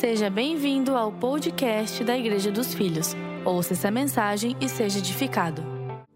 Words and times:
Seja 0.00 0.28
bem-vindo 0.28 0.96
ao 0.96 1.12
podcast 1.12 2.02
da 2.02 2.18
Igreja 2.18 2.50
dos 2.50 2.74
Filhos. 2.74 3.14
Ouça 3.44 3.74
essa 3.74 3.92
mensagem 3.92 4.56
e 4.60 4.68
seja 4.68 4.98
edificado. 4.98 5.62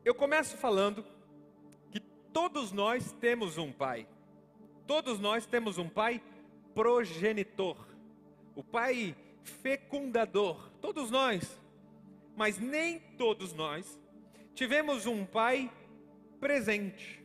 Eu 0.04 0.16
começo 0.16 0.56
falando 0.56 1.04
que 1.92 2.00
todos 2.32 2.72
nós 2.72 3.12
temos 3.12 3.56
um 3.56 3.70
pai. 3.70 4.08
Todos 4.84 5.20
nós 5.20 5.46
temos 5.46 5.78
um 5.78 5.88
pai 5.88 6.20
progenitor. 6.74 7.76
O 8.56 8.64
pai 8.64 9.14
fecundador. 9.44 10.70
Todos 10.80 11.08
nós. 11.08 11.58
Mas 12.36 12.58
nem 12.58 12.98
todos 13.16 13.52
nós 13.54 13.98
tivemos 14.54 15.06
um 15.06 15.24
pai 15.24 15.70
presente. 16.40 17.24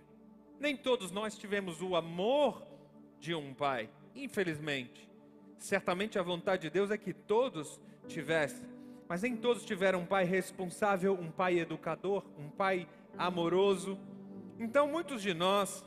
Nem 0.59 0.77
todos 0.77 1.09
nós 1.11 1.35
tivemos 1.35 1.81
o 1.81 1.95
amor 1.95 2.63
de 3.19 3.33
um 3.33 3.55
pai, 3.55 3.89
infelizmente. 4.15 5.12
Certamente 5.63 6.19
a 6.19 6.21
vontade 6.21 6.63
de 6.63 6.69
Deus 6.69 6.91
é 6.91 6.97
que 6.97 7.13
todos 7.13 7.79
tivessem, 8.05 8.67
mas 9.07 9.21
nem 9.21 9.33
todos 9.37 9.63
tiveram 9.63 10.01
um 10.01 10.05
pai 10.05 10.25
responsável, 10.25 11.13
um 11.13 11.31
pai 11.31 11.57
educador, 11.57 12.25
um 12.37 12.49
pai 12.49 12.85
amoroso. 13.17 13.97
Então 14.59 14.89
muitos 14.89 15.21
de 15.21 15.33
nós 15.33 15.81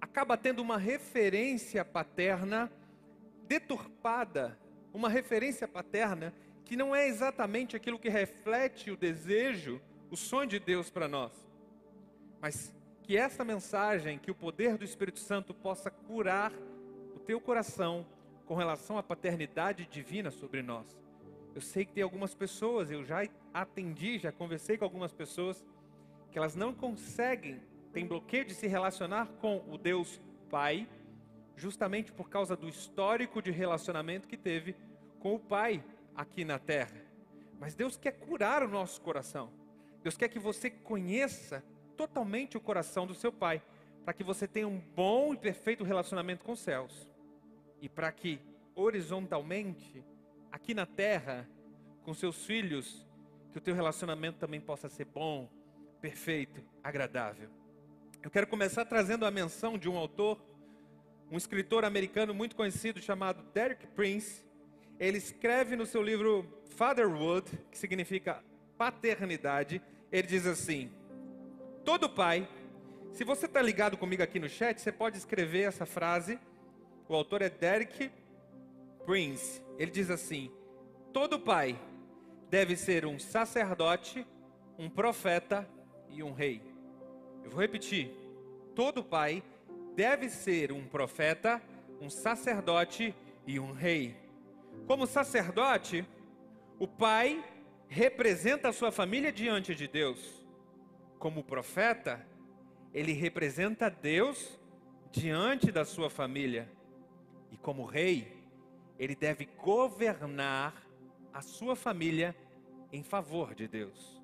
acaba 0.00 0.36
tendo 0.36 0.62
uma 0.62 0.78
referência 0.78 1.84
paterna 1.84 2.68
deturpada, 3.46 4.58
uma 4.92 5.08
referência 5.08 5.68
paterna 5.68 6.34
que 6.64 6.74
não 6.74 6.92
é 6.92 7.06
exatamente 7.06 7.76
aquilo 7.76 8.00
que 8.00 8.08
reflete 8.08 8.90
o 8.90 8.96
desejo, 8.96 9.80
o 10.10 10.16
sonho 10.16 10.48
de 10.48 10.58
Deus 10.58 10.90
para 10.90 11.06
nós. 11.06 11.30
Mas 12.40 12.74
que 13.04 13.16
essa 13.16 13.44
mensagem, 13.44 14.18
que 14.18 14.32
o 14.32 14.34
poder 14.34 14.76
do 14.76 14.84
Espírito 14.84 15.20
Santo 15.20 15.54
possa 15.54 15.88
curar 15.88 16.52
o 17.14 17.20
teu 17.20 17.40
coração 17.40 18.04
com 18.46 18.54
relação 18.54 18.96
à 18.96 19.02
paternidade 19.02 19.86
divina 19.86 20.30
sobre 20.30 20.62
nós. 20.62 20.86
Eu 21.54 21.60
sei 21.60 21.84
que 21.84 21.92
tem 21.92 22.02
algumas 22.02 22.34
pessoas, 22.34 22.90
eu 22.90 23.04
já 23.04 23.26
atendi, 23.52 24.18
já 24.18 24.30
conversei 24.30 24.78
com 24.78 24.84
algumas 24.84 25.12
pessoas, 25.12 25.64
que 26.30 26.38
elas 26.38 26.54
não 26.54 26.72
conseguem, 26.72 27.60
tem 27.92 28.06
bloqueio 28.06 28.44
de 28.44 28.54
se 28.54 28.66
relacionar 28.66 29.26
com 29.40 29.64
o 29.68 29.76
Deus 29.76 30.20
Pai, 30.50 30.88
justamente 31.56 32.12
por 32.12 32.28
causa 32.28 32.54
do 32.54 32.68
histórico 32.68 33.42
de 33.42 33.50
relacionamento 33.50 34.28
que 34.28 34.36
teve 34.36 34.76
com 35.18 35.34
o 35.34 35.40
Pai 35.40 35.82
aqui 36.14 36.44
na 36.44 36.58
terra. 36.58 37.00
Mas 37.58 37.74
Deus 37.74 37.96
quer 37.96 38.12
curar 38.12 38.62
o 38.62 38.68
nosso 38.68 39.00
coração. 39.00 39.50
Deus 40.02 40.16
quer 40.16 40.28
que 40.28 40.38
você 40.38 40.70
conheça 40.70 41.64
totalmente 41.96 42.56
o 42.56 42.60
coração 42.60 43.06
do 43.06 43.14
seu 43.14 43.32
Pai, 43.32 43.62
para 44.04 44.12
que 44.12 44.22
você 44.22 44.46
tenha 44.46 44.68
um 44.68 44.78
bom 44.78 45.32
e 45.32 45.36
perfeito 45.36 45.82
relacionamento 45.82 46.44
com 46.44 46.52
os 46.52 46.60
céus. 46.60 47.15
E 47.80 47.88
para 47.88 48.10
que, 48.12 48.40
horizontalmente, 48.74 50.04
aqui 50.50 50.74
na 50.74 50.86
terra, 50.86 51.48
com 52.02 52.14
seus 52.14 52.44
filhos, 52.44 53.06
que 53.52 53.58
o 53.58 53.60
teu 53.60 53.74
relacionamento 53.74 54.38
também 54.38 54.60
possa 54.60 54.88
ser 54.88 55.06
bom, 55.06 55.50
perfeito, 56.00 56.62
agradável. 56.82 57.48
Eu 58.22 58.30
quero 58.30 58.46
começar 58.46 58.84
trazendo 58.84 59.24
a 59.24 59.30
menção 59.30 59.78
de 59.78 59.88
um 59.88 59.96
autor, 59.96 60.40
um 61.30 61.36
escritor 61.36 61.84
americano 61.84 62.34
muito 62.34 62.56
conhecido 62.56 63.00
chamado 63.00 63.42
Derek 63.52 63.86
Prince. 63.88 64.44
Ele 64.98 65.18
escreve 65.18 65.76
no 65.76 65.86
seu 65.86 66.02
livro 66.02 66.46
Fatherhood, 66.76 67.50
que 67.70 67.78
significa 67.78 68.42
paternidade, 68.76 69.80
ele 70.10 70.26
diz 70.26 70.46
assim: 70.46 70.90
Todo 71.84 72.08
pai, 72.08 72.48
se 73.12 73.24
você 73.24 73.46
está 73.46 73.62
ligado 73.62 73.96
comigo 73.96 74.22
aqui 74.22 74.38
no 74.38 74.48
chat, 74.48 74.80
você 74.80 74.92
pode 74.92 75.16
escrever 75.16 75.62
essa 75.62 75.86
frase. 75.86 76.38
O 77.08 77.14
autor 77.14 77.42
é 77.42 77.48
Derek 77.48 78.10
Prince. 79.04 79.62
Ele 79.78 79.90
diz 79.90 80.10
assim: 80.10 80.50
Todo 81.12 81.38
pai 81.38 81.78
deve 82.50 82.76
ser 82.76 83.06
um 83.06 83.18
sacerdote, 83.18 84.26
um 84.78 84.88
profeta 84.88 85.68
e 86.10 86.22
um 86.22 86.32
rei. 86.32 86.62
Eu 87.44 87.50
vou 87.50 87.60
repetir: 87.60 88.10
todo 88.74 89.04
pai 89.04 89.42
deve 89.94 90.28
ser 90.28 90.72
um 90.72 90.84
profeta, 90.86 91.62
um 92.00 92.10
sacerdote 92.10 93.14
e 93.46 93.58
um 93.58 93.72
rei. 93.72 94.16
Como 94.86 95.06
sacerdote, 95.06 96.04
o 96.78 96.86
pai 96.86 97.44
representa 97.88 98.68
a 98.68 98.72
sua 98.72 98.90
família 98.90 99.32
diante 99.32 99.74
de 99.74 99.86
Deus 99.86 100.46
como 101.18 101.42
profeta, 101.42 102.24
ele 102.92 103.12
representa 103.12 103.90
Deus 103.90 104.58
diante 105.10 105.72
da 105.72 105.84
sua 105.84 106.10
família. 106.10 106.68
E 107.56 107.58
como 107.58 107.86
rei, 107.86 108.36
ele 108.98 109.16
deve 109.16 109.46
governar 109.46 110.86
a 111.32 111.40
sua 111.40 111.74
família 111.74 112.36
em 112.92 113.02
favor 113.02 113.54
de 113.54 113.66
Deus, 113.66 114.20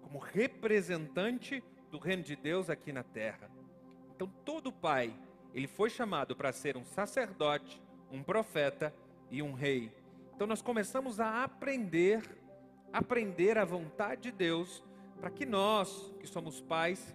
como 0.00 0.20
representante 0.20 1.60
do 1.90 1.98
reino 1.98 2.22
de 2.22 2.36
Deus 2.36 2.70
aqui 2.70 2.92
na 2.92 3.02
terra. 3.02 3.50
Então, 4.14 4.32
todo 4.44 4.70
pai, 4.70 5.12
ele 5.52 5.66
foi 5.66 5.90
chamado 5.90 6.36
para 6.36 6.52
ser 6.52 6.76
um 6.76 6.84
sacerdote, 6.84 7.82
um 8.12 8.22
profeta 8.22 8.94
e 9.28 9.42
um 9.42 9.54
rei. 9.54 9.92
Então, 10.32 10.46
nós 10.46 10.62
começamos 10.62 11.18
a 11.18 11.42
aprender, 11.42 12.22
aprender 12.92 13.58
a 13.58 13.64
vontade 13.64 14.22
de 14.22 14.30
Deus 14.30 14.84
para 15.20 15.30
que 15.30 15.44
nós, 15.44 16.14
que 16.20 16.28
somos 16.28 16.60
pais, 16.60 17.12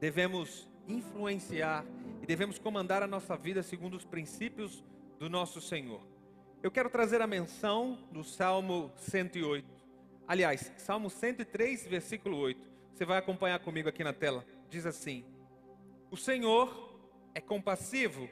devemos 0.00 0.68
influenciar 0.88 1.84
e 2.24 2.26
devemos 2.26 2.58
comandar 2.58 3.02
a 3.02 3.06
nossa 3.06 3.36
vida 3.36 3.62
segundo 3.62 3.98
os 3.98 4.04
princípios 4.06 4.82
do 5.18 5.28
nosso 5.28 5.60
Senhor. 5.60 6.00
Eu 6.62 6.70
quero 6.70 6.88
trazer 6.88 7.20
a 7.20 7.26
menção 7.26 7.98
do 8.10 8.24
Salmo 8.24 8.90
108. 8.96 9.68
Aliás, 10.26 10.72
Salmo 10.78 11.10
103, 11.10 11.86
versículo 11.86 12.38
8. 12.38 12.66
Você 12.94 13.04
vai 13.04 13.18
acompanhar 13.18 13.58
comigo 13.58 13.90
aqui 13.90 14.02
na 14.02 14.14
tela. 14.14 14.42
Diz 14.70 14.86
assim: 14.86 15.22
O 16.10 16.16
Senhor 16.16 16.98
é 17.34 17.42
compassivo, 17.42 18.26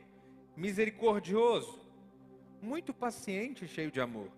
misericordioso, 0.57 1.79
muito 2.63 2.95
paciente 2.95 3.67
e 3.67 3.69
cheio 3.69 3.91
de 3.91 4.01
amor. 4.01 4.33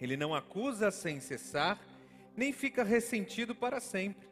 Ele 0.00 0.16
não 0.16 0.32
acusa 0.32 0.92
sem 0.92 1.18
cessar 1.18 1.76
nem 2.36 2.52
fica 2.52 2.84
ressentido 2.84 3.52
para 3.52 3.80
sempre. 3.80 4.29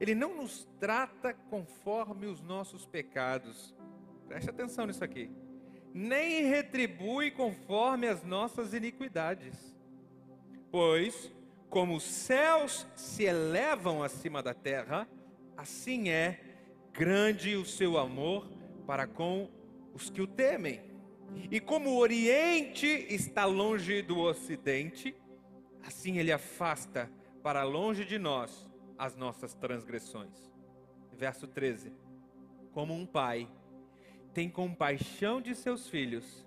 Ele 0.00 0.14
não 0.14 0.36
nos 0.36 0.68
trata 0.78 1.34
conforme 1.34 2.26
os 2.26 2.40
nossos 2.40 2.86
pecados. 2.86 3.74
Preste 4.28 4.48
atenção 4.48 4.86
nisso 4.86 5.02
aqui. 5.02 5.30
Nem 5.92 6.44
retribui 6.44 7.30
conforme 7.30 8.06
as 8.06 8.22
nossas 8.22 8.72
iniquidades. 8.72 9.74
Pois, 10.70 11.32
como 11.68 11.96
os 11.96 12.04
céus 12.04 12.86
se 12.94 13.24
elevam 13.24 14.02
acima 14.02 14.42
da 14.42 14.54
terra, 14.54 15.08
assim 15.56 16.10
é 16.10 16.40
grande 16.92 17.56
o 17.56 17.64
seu 17.64 17.98
amor 17.98 18.46
para 18.86 19.06
com 19.06 19.50
os 19.92 20.10
que 20.10 20.22
o 20.22 20.26
temem. 20.26 20.80
E 21.50 21.58
como 21.58 21.90
o 21.90 21.98
Oriente 21.98 22.86
está 22.86 23.44
longe 23.44 24.00
do 24.00 24.18
Ocidente, 24.18 25.14
assim 25.82 26.18
ele 26.18 26.30
afasta 26.30 27.10
para 27.42 27.64
longe 27.64 28.04
de 28.04 28.18
nós 28.18 28.67
as 28.98 29.14
nossas 29.14 29.54
transgressões. 29.54 30.52
Verso 31.12 31.46
13: 31.46 31.92
Como 32.72 32.92
um 32.92 33.06
pai 33.06 33.48
tem 34.34 34.50
compaixão 34.50 35.40
de 35.40 35.54
seus 35.54 35.88
filhos, 35.88 36.46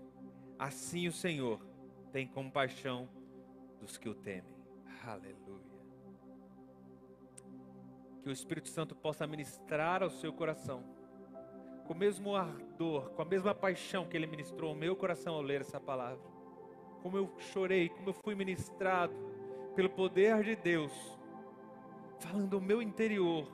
assim 0.59 1.07
o 1.07 1.13
Senhor 1.13 1.59
tem 2.11 2.27
compaixão 2.27 3.09
dos 3.79 3.97
que 3.97 4.09
o 4.09 4.13
temem. 4.13 4.55
Aleluia. 5.03 5.71
Que 8.21 8.29
o 8.29 8.31
Espírito 8.31 8.69
Santo 8.69 8.95
possa 8.95 9.25
ministrar 9.25 10.03
ao 10.03 10.09
seu 10.09 10.31
coração, 10.31 10.83
com 11.85 11.93
o 11.93 11.97
mesmo 11.97 12.35
ardor, 12.35 13.09
com 13.11 13.21
a 13.21 13.25
mesma 13.25 13.55
paixão 13.55 14.05
que 14.05 14.15
ele 14.15 14.27
ministrou 14.27 14.69
ao 14.69 14.75
meu 14.75 14.95
coração 14.95 15.33
ao 15.33 15.41
ler 15.41 15.61
essa 15.61 15.79
palavra. 15.79 16.29
Como 17.01 17.17
eu 17.17 17.33
chorei, 17.39 17.89
como 17.89 18.09
eu 18.09 18.13
fui 18.13 18.35
ministrado 18.35 19.13
pelo 19.75 19.89
poder 19.89 20.43
de 20.43 20.55
Deus, 20.55 20.91
falando 22.21 22.55
ao 22.55 22.61
meu 22.61 22.81
interior, 22.81 23.47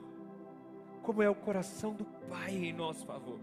como 1.02 1.22
é 1.22 1.28
o 1.28 1.34
coração 1.34 1.94
do 1.94 2.04
Pai 2.04 2.52
em 2.52 2.72
nosso 2.72 3.06
favor. 3.06 3.38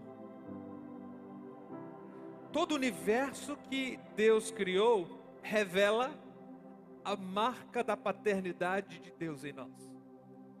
Todo 2.52 2.72
o 2.72 2.74
universo 2.76 3.56
que 3.68 3.98
Deus 4.14 4.50
criou 4.50 5.36
revela 5.42 6.18
a 7.04 7.16
marca 7.16 7.84
da 7.84 7.96
paternidade 7.96 8.98
de 8.98 9.12
Deus 9.12 9.44
em 9.44 9.52
nós. 9.52 9.92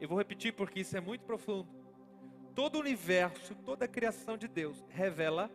Eu 0.00 0.08
vou 0.08 0.18
repetir 0.18 0.52
porque 0.52 0.80
isso 0.80 0.96
é 0.96 1.00
muito 1.00 1.24
profundo. 1.24 1.68
Todo 2.54 2.76
o 2.76 2.80
universo, 2.80 3.54
toda 3.54 3.84
a 3.84 3.88
criação 3.88 4.36
de 4.36 4.46
Deus 4.46 4.84
revela 4.88 5.50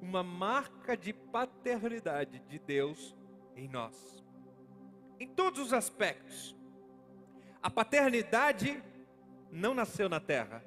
uma 0.00 0.22
marca 0.22 0.96
de 0.96 1.12
paternidade 1.12 2.40
de 2.48 2.58
Deus 2.58 3.14
em 3.56 3.68
nós 3.68 4.24
em 5.18 5.28
todos 5.28 5.60
os 5.60 5.72
aspectos. 5.72 6.54
A 7.64 7.70
paternidade 7.70 8.78
não 9.50 9.72
nasceu 9.72 10.06
na 10.06 10.20
terra, 10.20 10.62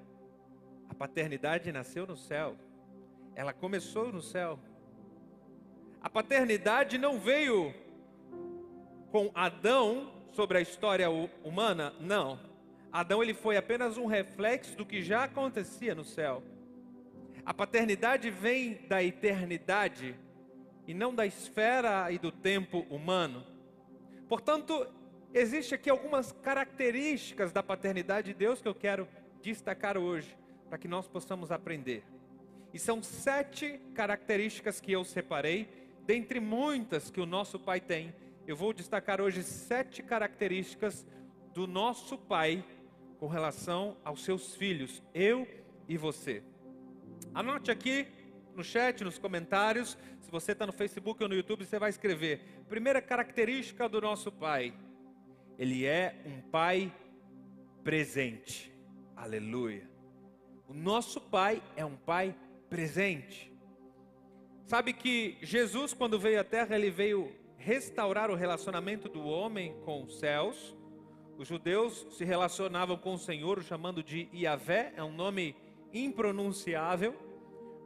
a 0.89 0.95
paternidade 0.95 1.71
nasceu 1.71 2.07
no 2.07 2.17
céu, 2.17 2.57
ela 3.35 3.53
começou 3.53 4.11
no 4.11 4.19
céu. 4.19 4.57
A 6.01 6.09
paternidade 6.09 6.97
não 6.97 7.19
veio 7.19 7.71
com 9.11 9.29
Adão 9.35 10.11
sobre 10.33 10.57
a 10.57 10.61
história 10.61 11.07
humana, 11.44 11.94
não. 11.99 12.39
Adão 12.91 13.21
ele 13.21 13.35
foi 13.35 13.57
apenas 13.57 13.95
um 13.95 14.07
reflexo 14.07 14.75
do 14.75 14.83
que 14.83 15.03
já 15.03 15.25
acontecia 15.25 15.94
no 15.94 16.03
céu. 16.03 16.41
A 17.45 17.53
paternidade 17.53 18.31
vem 18.31 18.73
da 18.88 19.03
eternidade 19.03 20.15
e 20.88 20.95
não 20.95 21.13
da 21.13 21.27
esfera 21.27 22.11
e 22.11 22.17
do 22.17 22.31
tempo 22.31 22.88
humano. 22.89 23.45
Portanto, 24.27 24.88
existe 25.33 25.75
aqui 25.75 25.89
algumas 25.89 26.31
características 26.31 27.51
da 27.51 27.62
paternidade 27.62 28.33
de 28.33 28.33
Deus 28.33 28.62
que 28.62 28.68
eu 28.68 28.75
quero 28.75 29.07
destacar 29.41 29.97
hoje, 29.97 30.35
para 30.69 30.77
que 30.77 30.88
nós 30.88 31.07
possamos 31.07 31.51
aprender. 31.51 32.03
E 32.74 32.79
são 32.79 33.01
sete 33.01 33.79
características 33.94 34.79
que 34.79 34.91
eu 34.91 35.03
separei, 35.03 35.69
dentre 36.06 36.39
muitas 36.39 37.09
que 37.09 37.21
o 37.21 37.25
nosso 37.25 37.59
Pai 37.59 37.79
tem. 37.79 38.13
Eu 38.45 38.56
vou 38.56 38.74
destacar 38.74 39.19
hoje 39.19 39.44
sete 39.44 40.01
características 40.01 41.06
do 41.53 41.68
nosso 41.68 42.18
Pai 42.18 42.63
com 43.19 43.27
relação 43.27 43.97
aos 44.03 44.23
seus 44.23 44.56
filhos, 44.56 45.01
eu 45.13 45.47
e 45.88 45.97
você. 45.97 46.44
Anote 47.33 47.71
aqui 47.71 48.07
no 48.56 48.63
chat, 48.63 49.03
nos 49.03 49.18
comentários. 49.18 49.97
Se 50.21 50.31
você 50.31 50.51
está 50.51 50.65
no 50.65 50.73
Facebook 50.73 51.21
ou 51.21 51.30
no 51.30 51.35
YouTube, 51.35 51.65
você 51.65 51.80
vai 51.80 51.89
escrever. 51.89 52.41
Primeira 52.68 53.01
característica 53.01 53.88
do 53.88 54.01
nosso 54.01 54.31
Pai: 54.31 54.73
Ele 55.57 55.86
é 55.86 56.15
um 56.25 56.42
Pai 56.50 56.94
presente. 57.83 58.71
Aleluia. 59.15 59.89
O 60.68 60.74
nosso 60.74 61.19
Pai 61.19 61.63
é 61.75 61.83
um 61.83 61.95
Pai 61.95 62.36
presente. 62.69 63.51
Sabe 64.65 64.94
que 64.94 65.38
Jesus, 65.42 65.94
quando 65.94 66.19
veio 66.19 66.39
à 66.39 66.44
Terra, 66.44 66.75
ele 66.75 66.92
veio 66.92 67.31
restaurar 67.57 68.30
o 68.30 68.36
relacionamento 68.36 69.09
do 69.09 69.25
homem 69.25 69.74
com 69.83 70.04
os 70.04 70.19
céus. 70.19 70.75
Os 71.38 71.48
judeus 71.48 72.06
se 72.12 72.24
relacionavam 72.24 72.98
com 72.98 73.13
o 73.13 73.19
Senhor, 73.19 73.63
chamando 73.63 74.04
de 74.04 74.30
Iavé, 74.33 74.94
é 74.95 75.04
um 75.04 75.12
nome 75.12 75.56
impronunciável, 75.94 77.15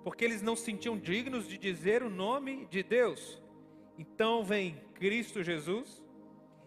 porque 0.04 0.26
eles 0.26 0.42
não 0.42 0.56
se 0.56 0.66
sentiam 0.66 0.98
dignos 0.98 1.48
de 1.48 1.58
dizer 1.58 2.04
o 2.04 2.10
nome 2.10 2.66
de 2.66 2.84
Deus. 2.84 3.42
Então 3.98 4.44
vem 4.44 4.76
Cristo 4.96 5.44
Jesus 5.44 6.01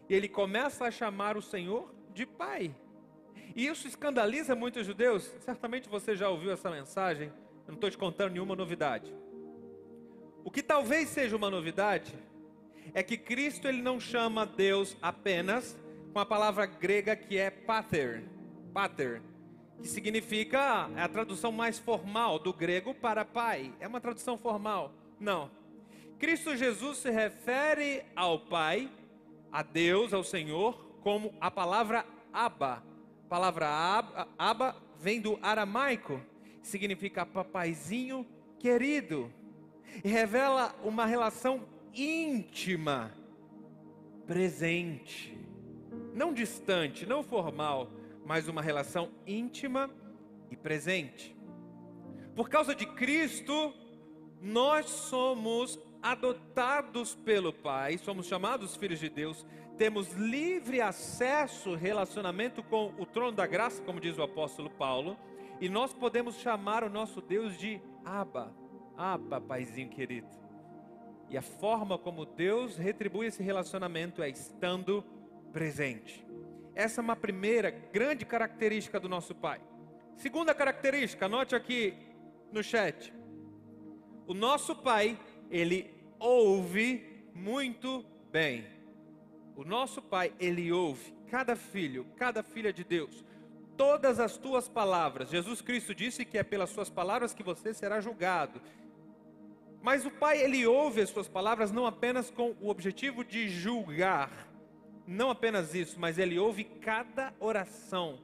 e 0.09 0.15
ele 0.15 0.29
começa 0.29 0.85
a 0.85 0.91
chamar 0.91 1.37
o 1.37 1.43
Senhor 1.43 1.95
de 2.13 2.27
Pai. 2.27 2.75
E 3.55 3.67
isso 3.67 3.87
escandaliza 3.87 4.55
muitos 4.55 4.87
judeus. 4.87 5.25
Certamente 5.41 5.89
você 5.89 6.17
já 6.17 6.29
ouviu 6.29 6.53
essa 6.53 6.71
mensagem. 6.71 7.29
Eu 7.29 7.69
não 7.69 7.75
estou 7.75 7.91
te 7.91 7.99
contando 7.99 8.33
nenhuma 8.33 8.57
novidade. 8.57 9.15
O 10.45 10.51
que 10.51 10.63
talvez 10.63 11.09
seja 11.09 11.37
uma 11.37 11.51
novidade 11.51 12.15
é 12.93 13.03
que 13.03 13.17
Cristo 13.17 13.67
ele 13.67 13.81
não 13.81 13.99
chama 13.99 14.45
Deus 14.45 14.97
apenas 15.01 15.79
com 16.13 16.19
a 16.19 16.27
palavra 16.27 16.67
grega 16.67 17.17
que 17.17 17.39
é 17.39 17.51
pater. 17.51 18.25
Pater 18.73 19.23
que 19.81 19.89
significa 19.89 20.89
é 20.97 21.03
a 21.03 21.09
tradução 21.09 21.53
mais 21.53 21.79
formal 21.79 22.39
do 22.39 22.53
grego 22.53 22.95
para 22.95 23.25
pai. 23.25 23.73
É 23.81 23.87
uma 23.87 24.01
tradução 24.01 24.39
formal? 24.39 24.93
Não. 25.19 25.51
Cristo 26.19 26.57
Jesus 26.57 26.99
se 26.99 27.11
refere 27.11 28.03
ao 28.15 28.39
Pai, 28.39 28.89
a 29.55 29.63
Deus, 29.63 30.13
ao 30.13 30.25
Senhor, 30.25 30.75
como 31.01 31.33
a 31.41 31.51
palavra 31.51 32.05
Abba. 32.33 32.83
A 33.25 33.29
palavra 33.29 33.69
Abba 34.37 34.77
vem 34.99 35.21
do 35.21 35.39
aramaico, 35.41 36.21
significa 36.61 37.25
papaizinho 37.25 38.27
querido, 38.59 39.33
e 40.03 40.09
revela 40.09 40.75
uma 40.83 41.07
relação 41.07 41.69
íntima, 41.95 43.15
presente, 44.27 45.39
não 46.13 46.35
distante, 46.35 47.07
não 47.07 47.23
formal 47.23 47.91
mas 48.25 48.49
uma 48.49 48.63
relação 48.63 49.11
íntima 49.27 49.91
e 50.51 50.57
presente. 50.57 51.37
Por 52.35 52.49
causa 52.49 52.75
de 52.75 52.87
Cristo, 52.87 53.75
nós 54.41 54.87
somos 54.87 55.79
adotados 56.05 57.15
pelo 57.15 57.51
Pai, 57.51 57.97
somos 57.97 58.27
chamados 58.27 58.77
filhos 58.77 59.01
de 59.01 59.09
Deus, 59.09 59.47
temos 59.79 60.13
livre 60.13 60.83
acesso, 60.83 61.75
relacionamento 61.75 62.63
com 62.63 62.93
o 62.99 63.07
trono 63.07 63.33
da 63.33 63.47
graça, 63.47 63.83
como 63.83 63.99
diz 63.99 64.19
o 64.19 64.23
apóstolo 64.23 64.69
Paulo, 64.69 65.17
e 65.59 65.67
nós 65.67 65.95
podemos 65.95 66.37
chamar 66.37 66.85
o 66.85 66.91
nosso 66.91 67.23
Deus 67.23 67.57
de 67.57 67.81
Abba, 68.05 68.55
Abba, 68.99 69.41
paizinho 69.41 69.89
querido. 69.89 70.29
E 71.31 71.39
a 71.39 71.43
forma 71.43 71.97
como 71.97 72.27
Deus 72.27 72.77
retribui 72.77 73.29
esse 73.29 73.43
relacionamento 73.43 74.23
é 74.23 74.29
estando 74.29 75.03
presente. 75.55 76.23
Essa 76.75 77.01
é 77.01 77.03
uma 77.03 77.17
primeira 77.17 77.71
grande 77.71 78.27
característica 78.27 79.01
do 79.01 79.09
nosso 79.09 79.35
Pai. 79.35 79.59
Segunda 80.17 80.55
característica, 80.55 81.25
anote 81.25 81.57
aqui 81.57 81.95
no 82.53 82.63
chat. 82.63 83.11
O 84.27 84.35
nosso 84.35 84.77
Pai, 84.77 85.19
ele 85.51 85.94
ouve 86.25 87.05
muito 87.35 88.03
bem. 88.33 88.65
O 89.55 89.63
nosso 89.63 90.01
Pai, 90.01 90.33
ele 90.41 90.73
ouve 90.73 91.13
cada 91.29 91.55
filho, 91.55 92.07
cada 92.17 92.43
filha 92.43 92.73
de 92.73 92.83
Deus. 92.83 93.23
Todas 93.77 94.19
as 94.19 94.37
tuas 94.37 94.67
palavras. 94.67 95.29
Jesus 95.29 95.61
Cristo 95.61 95.95
disse 95.95 96.25
que 96.25 96.39
é 96.39 96.43
pelas 96.43 96.71
suas 96.71 96.89
palavras 96.89 97.35
que 97.35 97.43
você 97.43 97.75
será 97.75 98.01
julgado. 98.01 98.61
Mas 99.83 100.07
o 100.07 100.11
Pai, 100.11 100.41
ele 100.41 100.67
ouve 100.67 101.03
as 101.03 101.11
suas 101.11 101.29
palavras 101.29 101.71
não 101.71 101.85
apenas 101.85 102.31
com 102.31 102.55
o 102.59 102.71
objetivo 102.71 103.23
de 103.23 103.51
julgar, 103.51 104.31
não 105.07 105.29
apenas 105.29 105.75
isso, 105.75 106.01
mas 106.01 106.19
ele 106.19 106.39
ouve 106.39 106.65
cada 106.65 107.35
oração, 107.39 108.19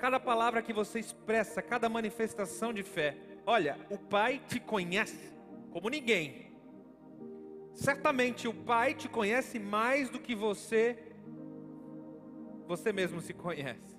cada 0.00 0.18
palavra 0.18 0.60
que 0.60 0.72
você 0.72 0.98
expressa, 0.98 1.62
cada 1.62 1.88
manifestação 1.88 2.72
de 2.72 2.82
fé. 2.82 3.16
Olha, 3.46 3.78
o 3.88 3.96
Pai 3.96 4.42
te 4.48 4.58
conhece 4.58 5.32
como 5.70 5.88
ninguém. 5.88 6.53
Certamente 7.74 8.46
o 8.46 8.54
Pai 8.54 8.94
te 8.94 9.08
conhece 9.08 9.58
mais 9.58 10.08
do 10.08 10.18
que 10.18 10.34
você 10.34 10.98
você 12.66 12.92
mesmo 12.92 13.20
se 13.20 13.34
conhece. 13.34 13.94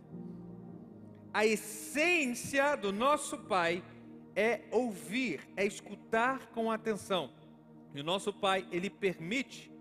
A 1.33 1.45
essência 1.45 2.75
do 2.75 2.92
nosso 2.92 3.38
Pai 3.38 3.83
é 4.36 4.62
ouvir, 4.72 5.42
é 5.56 5.66
escutar 5.66 6.48
com 6.48 6.72
atenção. 6.72 7.31
E 7.94 8.01
o 8.01 8.04
nosso 8.04 8.33
Pai, 8.33 8.68
ele 8.72 8.89
permite 8.89 9.72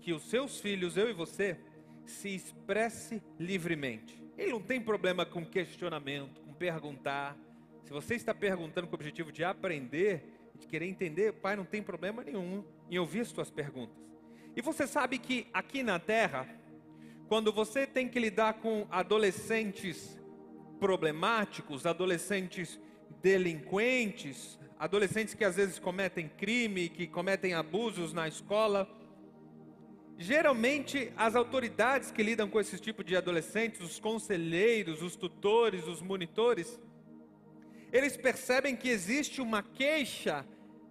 que 0.00 0.12
os 0.12 0.22
seus 0.22 0.60
filhos, 0.60 0.96
eu 0.96 1.10
e 1.10 1.12
você, 1.12 1.58
se 2.06 2.34
expresse 2.34 3.22
livremente. 3.38 4.22
Ele 4.36 4.52
não 4.52 4.62
tem 4.62 4.80
problema 4.80 5.26
com 5.26 5.44
questionamento, 5.44 6.40
com 6.40 6.52
perguntar. 6.52 7.36
Se 7.84 7.92
você 7.92 8.14
está 8.14 8.34
perguntando 8.34 8.86
com 8.86 8.92
o 8.92 8.94
objetivo 8.94 9.30
de 9.30 9.44
aprender, 9.44 10.37
de 10.58 10.66
querer 10.66 10.86
entender, 10.86 11.32
pai, 11.34 11.56
não 11.56 11.64
tem 11.64 11.82
problema 11.82 12.22
nenhum 12.22 12.64
em 12.90 12.98
ouvir 12.98 13.20
as 13.20 13.28
suas 13.28 13.50
perguntas. 13.50 13.96
E 14.56 14.62
você 14.62 14.86
sabe 14.86 15.18
que 15.18 15.46
aqui 15.52 15.82
na 15.82 15.98
Terra, 15.98 16.48
quando 17.28 17.52
você 17.52 17.86
tem 17.86 18.08
que 18.08 18.18
lidar 18.18 18.54
com 18.54 18.86
adolescentes 18.90 20.20
problemáticos, 20.80 21.86
adolescentes 21.86 22.80
delinquentes, 23.22 24.58
adolescentes 24.78 25.34
que 25.34 25.44
às 25.44 25.56
vezes 25.56 25.78
cometem 25.78 26.28
crime, 26.28 26.88
que 26.88 27.06
cometem 27.06 27.54
abusos 27.54 28.12
na 28.12 28.26
escola, 28.26 28.88
Geralmente, 30.20 31.12
as 31.16 31.36
autoridades 31.36 32.10
que 32.10 32.24
lidam 32.24 32.50
com 32.50 32.58
esse 32.58 32.76
tipo 32.76 33.04
de 33.04 33.16
adolescentes, 33.16 33.80
os 33.80 34.00
conselheiros, 34.00 35.00
os 35.00 35.14
tutores, 35.14 35.86
os 35.86 36.02
monitores, 36.02 36.76
eles 37.92 38.16
percebem 38.16 38.76
que 38.76 38.88
existe 38.88 39.40
uma 39.40 39.62
queixa 39.62 40.44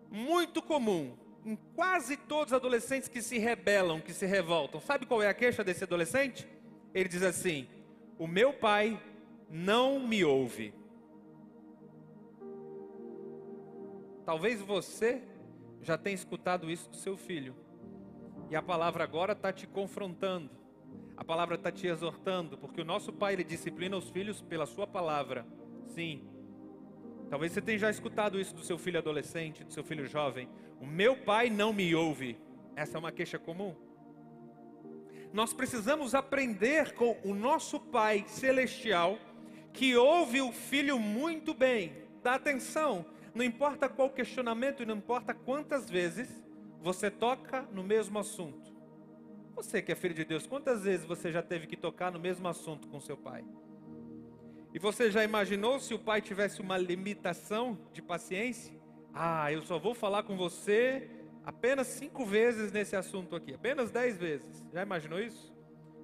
muito 0.10 0.62
comum 0.62 1.16
em 1.46 1.56
quase 1.75 2.18
todos 2.18 2.51
os 2.51 2.58
adolescentes 2.58 3.08
que 3.08 3.22
se 3.22 3.38
rebelam, 3.38 4.01
que 4.01 4.13
se 4.13 4.25
revoltam. 4.25 4.82
Sabe 4.82 5.06
qual 5.06 5.22
é 5.22 5.27
a 5.27 5.34
queixa 5.34 5.63
desse 5.63 5.84
adolescente? 5.84 6.48
Ele 6.94 7.08
diz 7.08 7.24
assim: 7.24 7.68
O 8.18 8.27
meu 8.27 8.54
pai 8.54 9.01
não 9.50 10.00
me 10.00 10.25
ouve. 10.25 10.74
Talvez 14.25 14.62
você 14.62 15.22
já 15.82 15.98
tenha 15.98 16.16
escutado 16.16 16.70
isso 16.70 16.89
do 16.89 16.98
seu 16.98 17.16
filho. 17.16 17.56
E 18.50 18.56
a 18.56 18.62
palavra 18.62 19.04
agora 19.04 19.34
está 19.34 19.54
te 19.54 19.66
confrontando. 19.66 20.50
A 21.16 21.24
palavra 21.24 21.56
está 21.56 21.72
te 21.72 21.88
exortando, 21.88 22.58
porque 22.58 22.82
o 22.82 22.86
nosso 22.86 23.12
Pai 23.12 23.34
ele 23.34 23.44
disciplina 23.44 23.98
os 23.98 24.10
filhos 24.10 24.42
pela 24.42 24.66
sua 24.66 24.86
palavra. 24.86 25.46
Sim. 25.88 26.22
Talvez 27.29 27.51
você 27.51 27.62
tenha 27.62 27.77
já 27.77 27.89
escutado 27.89 28.39
isso 28.39 28.55
do 28.55 28.63
seu 28.63 28.77
filho 28.77 28.98
adolescente, 28.98 29.63
do 29.63 29.74
seu 29.74 29.84
filho 29.84 30.07
jovem. 30.07 30.48
O 30.79 30.86
meu 30.86 31.15
pai 31.15 31.50
não 31.50 31.74
me 31.74 31.93
ouve. 31.93 32.38
Essa 32.75 32.98
é 32.98 33.00
uma 33.00 33.12
queixa 33.12 33.38
comum. 33.38 33.75
Nós 35.34 35.53
precisamos 35.53 36.15
aprender 36.15 36.93
com 36.93 37.17
o 37.24 37.34
nosso 37.34 37.79
Pai 37.79 38.24
celestial, 38.27 39.19
que 39.74 39.96
ouve 39.96 40.41
o 40.41 40.51
filho 40.51 40.98
muito 40.98 41.53
bem. 41.53 41.93
Dá 42.24 42.36
atenção. 42.36 43.05
Não 43.36 43.43
importa 43.43 43.89
qual 43.89 44.10
questionamento 44.10 44.81
e 44.81 44.86
não 44.86 44.96
importa 44.96 45.34
quantas 45.34 45.89
vezes 45.89 46.43
você 46.81 47.12
toca 47.12 47.63
no 47.74 47.84
mesmo 47.84 48.17
assunto. 48.17 48.72
Você 49.55 49.81
que 49.81 49.91
é 49.91 49.96
filho 49.96 50.13
de 50.13 50.24
Deus, 50.24 50.48
quantas 50.48 50.84
vezes 50.84 51.05
você 51.05 51.31
já 51.31 51.41
teve 51.41 51.67
que 51.67 51.75
tocar 51.75 52.12
no 52.12 52.19
mesmo 52.19 52.48
assunto 52.48 52.88
com 52.88 53.00
seu 53.00 53.17
pai? 53.17 53.43
E 54.74 54.79
você 54.79 55.09
já 55.09 55.24
imaginou 55.24 55.79
se 55.79 55.93
o 55.93 56.00
pai 56.00 56.21
tivesse 56.21 56.62
uma 56.62 56.77
limitação 56.77 57.77
de 57.93 58.01
paciência? 58.01 58.77
Ah, 59.13 59.51
eu 59.51 59.62
só 59.62 59.79
vou 59.79 59.93
falar 59.93 60.24
com 60.24 60.36
você 60.36 61.09
apenas 61.43 61.88
cinco 61.88 62.25
vezes 62.25 62.71
nesse 62.71 62.95
assunto 62.95 63.36
aqui, 63.36 63.53
apenas 63.53 63.89
dez 63.89 64.17
vezes. 64.17 64.65
Já 64.74 64.83
imaginou 64.83 65.19
isso? 65.19 65.55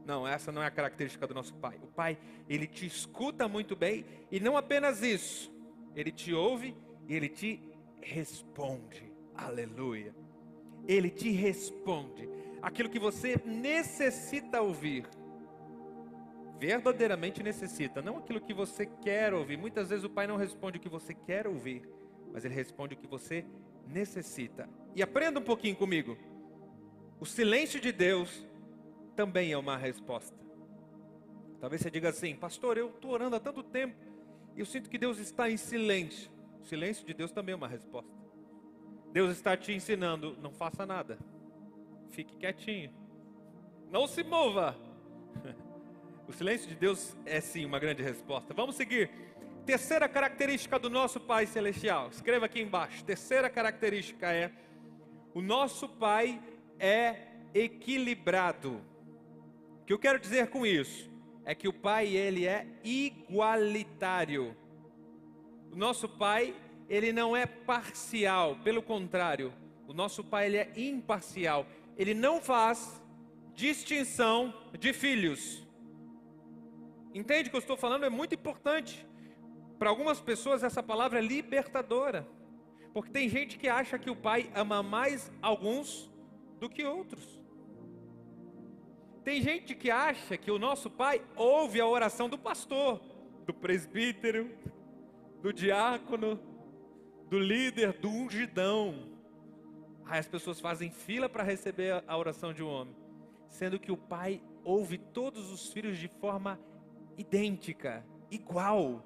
Não, 0.05 0.27
essa 0.27 0.51
não 0.51 0.61
é 0.61 0.67
a 0.67 0.71
característica 0.71 1.27
do 1.27 1.33
nosso 1.33 1.53
pai. 1.55 1.77
O 1.83 1.87
pai, 1.87 2.17
ele 2.49 2.67
te 2.67 2.85
escuta 2.85 3.47
muito 3.47 3.75
bem 3.75 4.05
e 4.31 4.39
não 4.39 4.57
apenas 4.57 5.01
isso, 5.01 5.51
ele 5.95 6.11
te 6.11 6.33
ouve 6.33 6.75
e 7.07 7.13
ele 7.15 7.29
te 7.29 7.61
responde. 8.01 9.11
Aleluia. 9.35 10.13
Ele 10.87 11.09
te 11.09 11.29
responde 11.29 12.29
aquilo 12.61 12.89
que 12.89 12.99
você 12.99 13.39
necessita 13.45 14.61
ouvir. 14.61 15.05
Verdadeiramente 16.59 17.43
necessita, 17.43 18.01
não 18.01 18.17
aquilo 18.17 18.39
que 18.39 18.53
você 18.53 18.85
quer 18.85 19.33
ouvir. 19.33 19.57
Muitas 19.57 19.89
vezes 19.89 20.05
o 20.05 20.09
pai 20.09 20.27
não 20.27 20.37
responde 20.37 20.77
o 20.77 20.81
que 20.81 20.89
você 20.89 21.13
quer 21.13 21.47
ouvir, 21.47 21.87
mas 22.31 22.45
ele 22.45 22.53
responde 22.53 22.93
o 22.93 22.97
que 22.97 23.07
você 23.07 23.45
necessita. 23.87 24.69
E 24.95 25.01
aprenda 25.01 25.39
um 25.39 25.43
pouquinho 25.43 25.75
comigo. 25.75 26.17
O 27.19 27.25
silêncio 27.25 27.79
de 27.79 27.91
Deus 27.91 28.47
também 29.15 29.51
é 29.51 29.57
uma 29.57 29.77
resposta. 29.77 30.37
Talvez 31.59 31.81
você 31.81 31.89
diga 31.89 32.09
assim, 32.09 32.35
pastor, 32.35 32.77
eu 32.77 32.89
estou 32.89 33.11
orando 33.11 33.35
há 33.35 33.39
tanto 33.39 33.63
tempo 33.63 33.95
e 34.55 34.59
eu 34.59 34.65
sinto 34.65 34.89
que 34.89 34.97
Deus 34.97 35.17
está 35.17 35.49
em 35.49 35.57
silêncio. 35.57 36.31
O 36.61 36.65
silêncio 36.65 37.05
de 37.05 37.13
Deus 37.13 37.31
também 37.31 37.53
é 37.53 37.55
uma 37.55 37.67
resposta. 37.67 38.11
Deus 39.11 39.31
está 39.31 39.55
te 39.55 39.71
ensinando, 39.71 40.35
não 40.41 40.51
faça 40.51 40.85
nada. 40.85 41.17
Fique 42.09 42.35
quietinho. 42.35 42.91
Não 43.89 44.07
se 44.07 44.23
mova. 44.23 44.75
O 46.27 46.33
silêncio 46.33 46.67
de 46.67 46.75
Deus 46.75 47.15
é 47.25 47.39
sim 47.41 47.65
uma 47.65 47.79
grande 47.79 48.01
resposta. 48.01 48.53
Vamos 48.53 48.75
seguir. 48.75 49.09
Terceira 49.65 50.07
característica 50.09 50.77
do 50.77 50.89
nosso 50.89 51.19
Pai 51.19 51.45
Celestial. 51.45 52.09
Escreva 52.09 52.45
aqui 52.45 52.61
embaixo. 52.61 53.03
Terceira 53.03 53.49
característica 53.49 54.31
é: 54.31 54.51
o 55.33 55.41
nosso 55.41 55.87
Pai 55.87 56.41
é 56.79 57.15
equilibrado. 57.53 58.81
O 59.81 59.85
que 59.85 59.93
eu 59.93 59.99
quero 59.99 60.19
dizer 60.19 60.47
com 60.47 60.65
isso? 60.65 61.11
É 61.45 61.53
que 61.53 61.67
o 61.67 61.73
Pai 61.73 62.07
ele 62.07 62.47
é 62.47 62.65
igualitário. 62.83 64.55
O 65.71 65.75
nosso 65.75 66.07
Pai 66.07 66.55
ele 66.89 67.11
não 67.11 67.35
é 67.35 67.45
parcial, 67.45 68.57
pelo 68.63 68.81
contrário, 68.81 69.53
o 69.87 69.93
nosso 69.93 70.23
Pai 70.23 70.45
ele 70.47 70.57
é 70.57 70.71
imparcial 70.75 71.65
ele 71.97 72.13
não 72.13 72.41
faz 72.41 73.01
distinção 73.55 74.53
de 74.77 74.93
filhos. 74.93 75.62
Entende 77.13 77.47
o 77.47 77.51
que 77.51 77.55
eu 77.57 77.59
estou 77.59 77.77
falando? 77.77 78.05
É 78.05 78.09
muito 78.09 78.33
importante. 78.33 79.05
Para 79.77 79.89
algumas 79.89 80.19
pessoas 80.19 80.63
essa 80.63 80.81
palavra 80.81 81.19
é 81.19 81.21
libertadora. 81.21 82.27
Porque 82.93 83.11
tem 83.11 83.27
gente 83.29 83.57
que 83.57 83.67
acha 83.67 83.99
que 83.99 84.09
o 84.09 84.15
pai 84.15 84.51
ama 84.55 84.81
mais 84.81 85.31
alguns 85.41 86.11
do 86.59 86.69
que 86.69 86.83
outros. 86.83 87.41
Tem 89.23 89.41
gente 89.41 89.73
que 89.73 89.89
acha 89.89 90.37
que 90.37 90.51
o 90.51 90.59
nosso 90.59 90.89
pai 90.89 91.21
ouve 91.35 91.79
a 91.79 91.87
oração 91.87 92.27
do 92.27 92.37
pastor, 92.37 93.01
do 93.45 93.53
presbítero, 93.53 94.51
do 95.41 95.53
diácono, 95.53 96.39
do 97.29 97.39
líder, 97.39 97.93
do 97.93 98.09
ungidão. 98.09 99.09
Aí 100.05 100.19
as 100.19 100.27
pessoas 100.27 100.59
fazem 100.59 100.91
fila 100.91 101.29
para 101.29 101.43
receber 101.43 102.03
a 102.05 102.17
oração 102.17 102.53
de 102.53 102.61
um 102.61 102.67
homem, 102.67 102.95
sendo 103.47 103.79
que 103.79 103.91
o 103.91 103.97
pai 103.97 104.41
ouve 104.63 104.97
todos 104.97 105.51
os 105.51 105.71
filhos 105.71 105.97
de 105.97 106.07
forma 106.07 106.59
idêntica, 107.17 108.05
igual. 108.29 109.03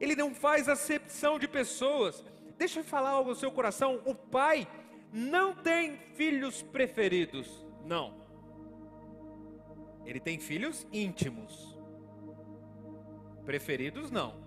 Ele 0.00 0.14
não 0.14 0.34
faz 0.34 0.68
acepção 0.68 1.38
de 1.38 1.48
pessoas. 1.48 2.24
Deixa 2.56 2.80
eu 2.80 2.84
falar 2.84 3.10
algo 3.10 3.30
no 3.30 3.36
seu 3.36 3.50
coração: 3.50 4.00
o 4.04 4.14
pai 4.14 4.66
não 5.12 5.54
tem 5.54 5.96
filhos 6.14 6.62
preferidos, 6.62 7.66
não. 7.84 8.14
Ele 10.04 10.20
tem 10.20 10.38
filhos 10.38 10.86
íntimos. 10.92 11.78
Preferidos, 13.44 14.10
não. 14.10 14.46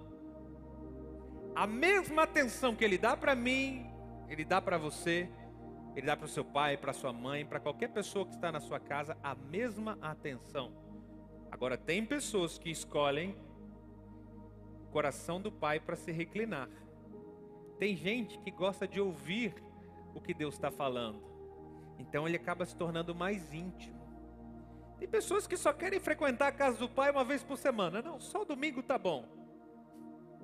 A 1.56 1.68
mesma 1.68 2.24
atenção 2.24 2.76
que 2.76 2.84
ele 2.84 2.98
dá 2.98 3.16
para 3.18 3.36
mim, 3.36 3.86
ele 4.30 4.46
dá 4.46 4.62
para 4.62 4.78
você, 4.78 5.30
ele 5.96 6.06
dá 6.06 6.16
para 6.16 6.26
o 6.26 6.30
seu 6.30 6.46
pai, 6.46 6.78
para 6.78 6.94
sua 6.94 7.12
mãe, 7.12 7.46
para 7.46 7.60
qualquer 7.60 7.90
pessoa 7.90 8.26
que 8.26 8.34
está 8.34 8.52
na 8.52 8.60
sua 8.60 8.80
casa 8.80 9.18
a 9.22 9.36
mesma 9.36 9.98
atenção. 10.02 10.81
Agora, 11.52 11.78
tem 11.78 12.06
pessoas 12.06 12.58
que 12.58 12.72
escolhem 12.72 13.36
o 14.88 14.92
coração 14.92 15.40
do 15.40 15.52
pai 15.52 15.80
para 15.80 15.96
se 15.96 16.12
reclinar. 16.12 16.70
Tem 17.78 17.96
gente 17.96 18.40
que 18.40 18.50
gosta 18.50 18.88
de 18.88 19.00
ouvir 19.00 19.54
o 20.16 20.22
que 20.22 20.34
Deus 20.34 20.56
está 20.56 20.72
falando. 20.72 21.22
Então 22.00 22.28
ele 22.28 22.38
acaba 22.38 22.66
se 22.66 22.76
tornando 22.76 23.14
mais 23.14 23.54
íntimo. 23.54 24.00
Tem 24.98 25.08
pessoas 25.08 25.48
que 25.48 25.58
só 25.58 25.74
querem 25.74 26.00
frequentar 26.00 26.48
a 26.48 26.52
casa 26.52 26.78
do 26.78 26.88
pai 26.88 27.12
uma 27.12 27.24
vez 27.24 27.44
por 27.44 27.58
semana. 27.58 28.02
Não, 28.02 28.20
só 28.20 28.46
domingo 28.46 28.84
tá 28.84 28.98
bom. 28.98 29.28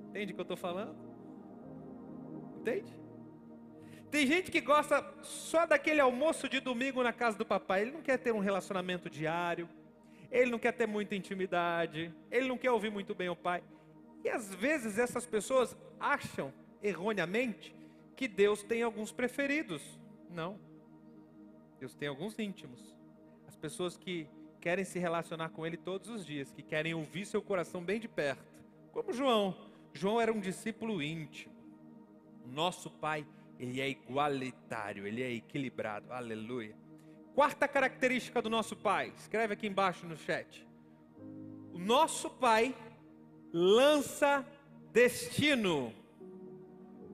Entende 0.08 0.32
o 0.32 0.34
que 0.34 0.40
eu 0.40 0.42
estou 0.42 0.56
falando? 0.56 0.96
Entende? 2.58 2.92
Tem 4.10 4.26
gente 4.26 4.50
que 4.50 4.60
gosta 4.60 5.04
só 5.22 5.66
daquele 5.66 6.00
almoço 6.00 6.48
de 6.48 6.60
domingo 6.60 7.02
na 7.02 7.12
casa 7.12 7.36
do 7.36 7.44
papai. 7.46 7.82
Ele 7.82 7.92
não 7.92 8.02
quer 8.02 8.18
ter 8.18 8.32
um 8.32 8.40
relacionamento 8.40 9.08
diário. 9.08 9.68
Ele 10.30 10.50
não 10.50 10.58
quer 10.58 10.72
ter 10.72 10.86
muita 10.86 11.14
intimidade. 11.14 12.14
Ele 12.30 12.48
não 12.48 12.58
quer 12.58 12.70
ouvir 12.70 12.90
muito 12.90 13.14
bem 13.14 13.28
o 13.28 13.36
pai. 13.36 13.62
E 14.24 14.28
às 14.28 14.54
vezes 14.54 14.98
essas 14.98 15.26
pessoas 15.26 15.76
acham 15.98 16.52
erroneamente 16.82 17.74
que 18.16 18.28
Deus 18.28 18.62
tem 18.62 18.82
alguns 18.82 19.12
preferidos. 19.12 19.82
Não. 20.30 20.58
Deus 21.78 21.94
tem 21.94 22.08
alguns 22.08 22.38
íntimos. 22.38 22.96
As 23.46 23.56
pessoas 23.56 23.96
que 23.96 24.28
querem 24.60 24.84
se 24.84 24.98
relacionar 24.98 25.50
com 25.50 25.66
Ele 25.66 25.76
todos 25.76 26.08
os 26.08 26.26
dias, 26.26 26.52
que 26.52 26.62
querem 26.62 26.94
ouvir 26.94 27.24
seu 27.24 27.40
coração 27.40 27.82
bem 27.82 28.00
de 28.00 28.08
perto. 28.08 28.42
Como 28.92 29.12
João. 29.12 29.56
João 29.92 30.20
era 30.20 30.32
um 30.32 30.40
discípulo 30.40 31.02
íntimo. 31.02 31.54
Nosso 32.44 32.90
Pai 32.90 33.26
ele 33.58 33.80
é 33.80 33.88
igualitário, 33.88 35.06
ele 35.06 35.22
é 35.22 35.32
equilibrado. 35.32 36.12
Aleluia. 36.12 36.74
Quarta 37.38 37.68
característica 37.68 38.42
do 38.42 38.50
nosso 38.50 38.74
Pai, 38.74 39.12
escreve 39.16 39.52
aqui 39.52 39.68
embaixo 39.68 40.04
no 40.04 40.16
chat. 40.16 40.66
O 41.72 41.78
nosso 41.78 42.28
Pai 42.28 42.74
lança 43.52 44.44
destino. 44.92 45.94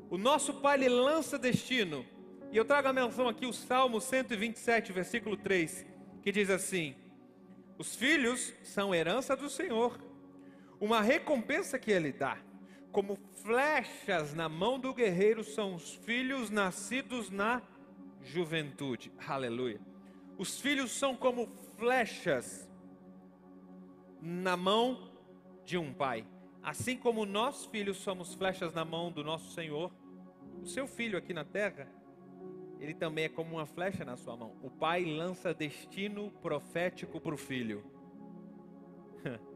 O 0.08 0.16
nosso 0.16 0.54
Pai 0.54 0.78
ele 0.78 0.88
lança 0.88 1.38
destino. 1.38 2.06
E 2.50 2.56
eu 2.56 2.64
trago 2.64 2.88
a 2.88 2.92
menção 2.94 3.28
aqui 3.28 3.44
o 3.44 3.52
Salmo 3.52 4.00
127, 4.00 4.94
versículo 4.94 5.36
3, 5.36 5.84
que 6.22 6.32
diz 6.32 6.48
assim: 6.48 6.94
Os 7.76 7.94
filhos 7.94 8.54
são 8.62 8.94
herança 8.94 9.36
do 9.36 9.50
Senhor, 9.50 9.98
uma 10.80 11.02
recompensa 11.02 11.78
que 11.78 11.90
ele 11.90 12.12
dá 12.12 12.38
como 12.90 13.18
flechas 13.42 14.32
na 14.32 14.48
mão 14.48 14.80
do 14.80 14.94
guerreiro 14.94 15.44
são 15.44 15.74
os 15.74 15.96
filhos 15.96 16.48
nascidos 16.48 17.28
na 17.28 17.60
juventude. 18.22 19.12
Aleluia. 19.28 19.92
Os 20.36 20.60
filhos 20.60 20.90
são 20.90 21.16
como 21.16 21.48
flechas 21.76 22.68
na 24.20 24.56
mão 24.56 25.10
de 25.64 25.78
um 25.78 25.92
pai. 25.92 26.26
Assim 26.62 26.96
como 26.96 27.26
nós, 27.26 27.66
filhos, 27.66 27.98
somos 27.98 28.34
flechas 28.34 28.72
na 28.72 28.84
mão 28.84 29.12
do 29.12 29.22
nosso 29.22 29.52
Senhor, 29.52 29.92
o 30.62 30.66
seu 30.66 30.86
filho 30.86 31.18
aqui 31.18 31.34
na 31.34 31.44
terra, 31.44 31.86
ele 32.80 32.94
também 32.94 33.24
é 33.24 33.28
como 33.28 33.56
uma 33.56 33.66
flecha 33.66 34.04
na 34.04 34.16
sua 34.16 34.36
mão. 34.36 34.56
O 34.62 34.70
pai 34.70 35.04
lança 35.04 35.54
destino 35.54 36.30
profético 36.42 37.20
para 37.20 37.34
o 37.34 37.38
filho. 37.38 37.84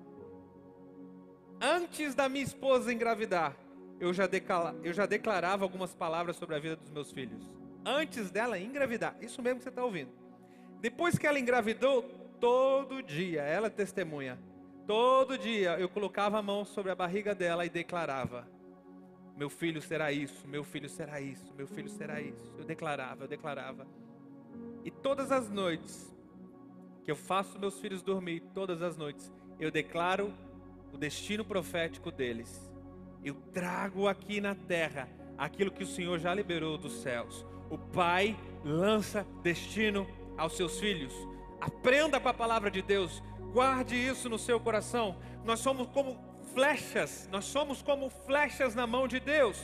antes 1.61 2.15
da 2.15 2.29
minha 2.29 2.45
esposa 2.45 2.93
engravidar, 2.93 3.57
eu 3.99 4.13
já, 4.13 4.29
eu 4.83 4.93
já 4.93 5.07
declarava 5.07 5.65
algumas 5.65 5.95
palavras 5.95 6.37
sobre 6.37 6.57
a 6.57 6.59
vida 6.59 6.77
dos 6.77 6.91
meus 6.91 7.11
filhos. 7.11 7.51
Antes 7.85 8.31
dela 8.31 8.59
engravidar, 8.59 9.17
isso 9.21 9.43
mesmo 9.43 9.59
que 9.59 9.65
você 9.65 9.71
está 9.71 9.85
ouvindo. 9.85 10.28
Depois 10.81 11.19
que 11.19 11.27
ela 11.27 11.39
engravidou, 11.39 12.03
todo 12.41 13.03
dia, 13.03 13.43
ela 13.43 13.69
testemunha, 13.69 14.39
todo 14.87 15.37
dia 15.37 15.79
eu 15.79 15.89
colocava 15.89 16.39
a 16.39 16.43
mão 16.43 16.65
sobre 16.65 16.93
a 16.93 16.95
barriga 16.95 17.35
dela 17.35 17.67
e 17.67 17.69
declarava: 17.69 18.47
Meu 19.37 19.51
filho 19.51 19.83
será 19.83 20.13
isso, 20.13 20.47
meu 20.47 20.65
filho 20.65 20.89
será 20.89 21.21
isso, 21.21 21.53
meu 21.55 21.67
filho 21.67 21.89
será 21.89 22.21
isso. 22.21 22.55
Eu 22.57 22.65
declarava, 22.65 23.25
eu 23.25 23.29
declarava. 23.29 23.87
E 24.85 24.91
todas 24.91 25.33
as 25.33 25.49
noites 25.51 26.15
que 27.05 27.11
eu 27.11 27.17
faço 27.17 27.59
meus 27.59 27.81
filhos 27.81 28.03
dormir, 28.03 28.41
todas 28.55 28.83
as 28.83 28.97
noites, 28.97 29.33
eu 29.59 29.71
declaro 29.71 30.33
o 30.93 30.99
destino 30.99 31.45
profético 31.45 32.11
deles. 32.11 32.71
Eu 33.25 33.35
trago 33.53 34.07
aqui 34.07 34.41
na 34.41 34.55
terra 34.55 35.09
aquilo 35.37 35.71
que 35.71 35.83
o 35.83 35.87
Senhor 35.87 36.19
já 36.19 36.33
liberou 36.35 36.79
dos 36.79 37.01
céus. 37.01 37.45
O 37.71 37.77
Pai 37.77 38.37
lança 38.65 39.27
destino 39.43 40.07
aos 40.39 40.57
seus 40.57 40.79
filhos. 40.81 41.13
Aprenda 41.61 42.19
com 42.21 42.29
a 42.29 42.35
palavra 42.35 42.71
de 42.71 42.81
Deus, 42.81 43.23
guarde 43.53 43.97
isso 43.97 44.29
no 44.29 44.39
seu 44.39 44.59
coração. 44.61 45.19
Nós 45.45 45.59
somos 45.59 45.89
como 45.89 46.19
flechas, 46.55 47.29
nós 47.31 47.45
somos 47.45 47.83
como 47.83 48.09
flechas 48.09 48.75
na 48.75 48.87
mão 48.87 49.07
de 49.07 49.21
Deus. 49.21 49.63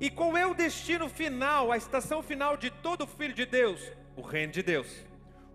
E 0.00 0.08
qual 0.08 0.36
é 0.36 0.46
o 0.46 0.54
destino 0.54 1.08
final, 1.08 1.70
a 1.70 1.76
estação 1.76 2.22
final 2.22 2.56
de 2.56 2.70
todo 2.70 3.06
filho 3.06 3.34
de 3.34 3.44
Deus? 3.44 3.80
O 4.16 4.22
reino 4.22 4.52
de 4.52 4.62
Deus, 4.62 4.88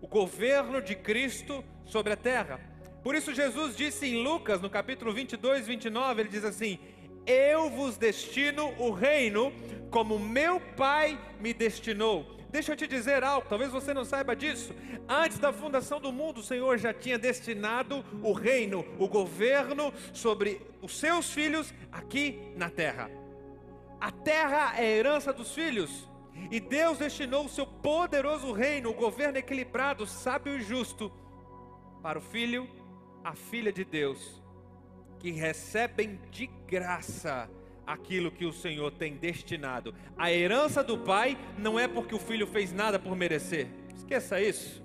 o 0.02 0.08
governo 0.08 0.82
de 0.82 0.96
Cristo 0.96 1.64
sobre 1.84 2.14
a 2.14 2.18
terra. 2.18 2.60
Por 3.04 3.16
isso, 3.16 3.34
Jesus 3.34 3.75
disse 3.75 4.06
em 4.06 4.24
Lucas, 4.24 4.62
no 4.62 4.70
capítulo 4.70 5.12
22, 5.12 5.68
29, 5.68 6.22
ele 6.22 6.30
diz 6.30 6.44
assim: 6.44 6.80
Eu 7.25 7.70
vos 7.70 7.98
destino 7.98 8.74
o 8.78 8.92
reino 8.92 9.52
como 9.90 10.20
meu 10.20 10.60
Pai 10.60 11.20
me 11.40 11.54
destinou. 11.54 12.35
Deixa 12.55 12.71
eu 12.71 12.77
te 12.77 12.88
dizer 12.88 13.21
algo, 13.21 13.45
talvez 13.50 13.69
você 13.69 13.93
não 13.93 14.05
saiba 14.05 14.33
disso. 14.33 14.74
Antes 15.09 15.38
da 15.38 15.51
fundação 15.51 16.00
do 16.00 16.09
mundo, 16.09 16.38
o 16.38 16.43
Senhor 16.43 16.77
já 16.77 16.93
tinha 16.93 17.19
destinado 17.19 18.01
o 18.24 18.31
reino, 18.31 18.85
o 18.97 19.09
governo 19.09 19.93
sobre 20.13 20.62
os 20.81 20.97
seus 20.97 21.29
filhos 21.29 21.74
aqui 21.91 22.53
na 22.55 22.69
terra. 22.69 23.12
A 24.00 24.09
terra 24.09 24.74
é 24.79 24.85
a 24.85 24.89
herança 24.89 25.33
dos 25.33 25.53
filhos. 25.53 26.07
E 26.50 26.62
Deus 26.62 26.97
destinou 26.97 27.43
o 27.43 27.50
seu 27.50 27.67
poderoso 27.67 28.53
reino, 28.53 28.89
o 28.89 28.93
governo 28.93 29.38
equilibrado, 29.38 30.07
sábio 30.07 30.55
e 30.55 30.62
justo, 30.62 31.12
para 32.01 32.19
o 32.19 32.21
filho, 32.21 32.69
a 33.21 33.35
filha 33.35 33.74
de 33.74 33.83
Deus, 33.83 34.41
que 35.19 35.29
recebem 35.29 36.21
de 36.31 36.47
graça 36.47 37.50
aquilo 37.86 38.32
que 38.32 38.46
o 38.46 38.54
Senhor 38.54 38.92
tem 38.92 39.15
destinado. 39.15 39.94
A 40.18 40.32
herança 40.32 40.84
do 40.84 40.98
pai 40.98 41.38
não 41.58 41.80
é 41.80 41.88
porque 41.88 42.15
o 42.15 42.20
filho 42.20 42.48
fez 42.48 42.72
nada 42.72 42.98
por 42.98 43.15
merecer. 43.15 43.68
Esqueça 43.96 44.42
isso. 44.42 44.84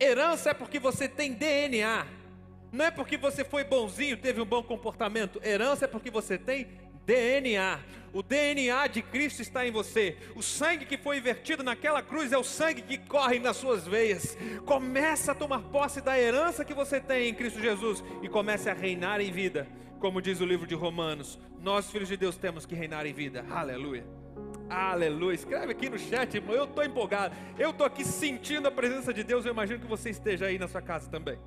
Herança 0.00 0.50
é 0.50 0.54
porque 0.54 0.78
você 0.78 1.08
tem 1.08 1.32
DNA. 1.32 2.06
Não 2.72 2.86
é 2.86 2.90
porque 2.90 3.16
você 3.16 3.44
foi 3.44 3.64
bonzinho, 3.64 4.16
teve 4.16 4.40
um 4.40 4.46
bom 4.46 4.62
comportamento. 4.62 5.40
Herança 5.44 5.84
é 5.84 5.88
porque 5.88 6.10
você 6.10 6.38
tem 6.38 6.68
DNA. 7.06 7.80
O 8.12 8.22
DNA 8.22 8.86
de 8.88 9.00
Cristo 9.00 9.40
está 9.40 9.66
em 9.66 9.70
você. 9.70 10.18
O 10.36 10.42
sangue 10.42 10.84
que 10.84 10.98
foi 10.98 11.20
vertido 11.20 11.62
naquela 11.62 12.02
cruz 12.02 12.30
é 12.30 12.36
o 12.36 12.44
sangue 12.44 12.82
que 12.82 12.98
corre 12.98 13.38
nas 13.38 13.56
suas 13.56 13.86
veias. 13.86 14.36
Começa 14.66 15.32
a 15.32 15.34
tomar 15.34 15.62
posse 15.62 16.00
da 16.00 16.18
herança 16.18 16.64
que 16.64 16.74
você 16.74 17.00
tem 17.00 17.30
em 17.30 17.34
Cristo 17.34 17.60
Jesus 17.60 18.04
e 18.22 18.28
comece 18.28 18.68
a 18.68 18.74
reinar 18.74 19.20
em 19.20 19.32
vida. 19.32 19.66
Como 19.98 20.20
diz 20.20 20.40
o 20.40 20.44
livro 20.44 20.66
de 20.66 20.74
Romanos, 20.74 21.38
nós 21.60 21.90
filhos 21.90 22.08
de 22.08 22.16
Deus 22.16 22.36
temos 22.36 22.66
que 22.66 22.74
reinar 22.74 23.06
em 23.06 23.14
vida. 23.14 23.46
Aleluia. 23.48 24.04
Aleluia. 24.68 25.34
Escreve 25.34 25.72
aqui 25.72 25.88
no 25.88 25.98
chat, 25.98 26.34
irmão. 26.34 26.54
Eu 26.54 26.64
estou 26.64 26.84
empolgado. 26.84 27.34
Eu 27.58 27.70
estou 27.70 27.86
aqui 27.86 28.04
sentindo 28.04 28.68
a 28.68 28.70
presença 28.70 29.12
de 29.12 29.22
Deus. 29.22 29.46
Eu 29.46 29.52
imagino 29.52 29.80
que 29.80 29.86
você 29.86 30.10
esteja 30.10 30.46
aí 30.46 30.58
na 30.58 30.68
sua 30.68 30.82
casa 30.82 31.08
também. 31.08 31.38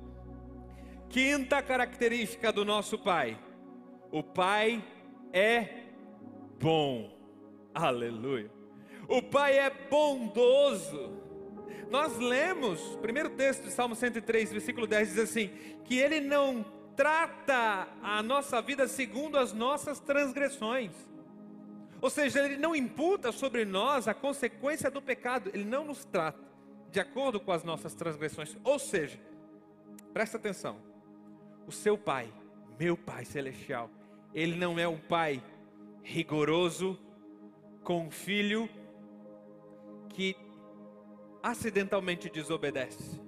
Quinta 1.08 1.62
característica 1.62 2.52
do 2.52 2.64
nosso 2.64 2.98
Pai. 2.98 3.38
O 4.10 4.22
Pai 4.22 4.82
é 5.36 5.84
bom. 6.58 7.14
Aleluia. 7.74 8.50
O 9.06 9.20
Pai 9.20 9.58
é 9.58 9.68
bondoso. 9.68 11.12
Nós 11.90 12.16
lemos, 12.16 12.80
primeiro 13.02 13.30
texto 13.30 13.64
de 13.64 13.70
Salmo 13.70 13.94
103, 13.94 14.50
versículo 14.50 14.86
10 14.86 15.08
diz 15.10 15.18
assim: 15.18 15.48
que 15.84 15.98
ele 15.98 16.20
não 16.20 16.64
trata 16.96 17.86
a 18.02 18.22
nossa 18.22 18.62
vida 18.62 18.88
segundo 18.88 19.36
as 19.36 19.52
nossas 19.52 20.00
transgressões. 20.00 20.92
Ou 22.00 22.08
seja, 22.08 22.42
ele 22.42 22.56
não 22.56 22.74
imputa 22.74 23.30
sobre 23.30 23.64
nós 23.66 24.08
a 24.08 24.14
consequência 24.14 24.90
do 24.90 25.02
pecado, 25.02 25.50
ele 25.52 25.64
não 25.64 25.84
nos 25.84 26.04
trata 26.06 26.40
de 26.90 26.98
acordo 26.98 27.38
com 27.38 27.52
as 27.52 27.62
nossas 27.62 27.94
transgressões. 27.94 28.56
Ou 28.64 28.78
seja, 28.78 29.20
presta 30.14 30.38
atenção: 30.38 30.78
o 31.66 31.72
seu 31.72 31.98
Pai, 31.98 32.32
meu 32.78 32.96
Pai 32.96 33.26
celestial, 33.26 33.90
ele 34.36 34.54
não 34.54 34.78
é 34.78 34.86
um 34.86 34.98
pai 34.98 35.42
rigoroso 36.02 36.98
com 37.82 38.04
um 38.04 38.10
filho 38.10 38.68
que 40.10 40.36
acidentalmente 41.42 42.28
desobedece. 42.28 43.18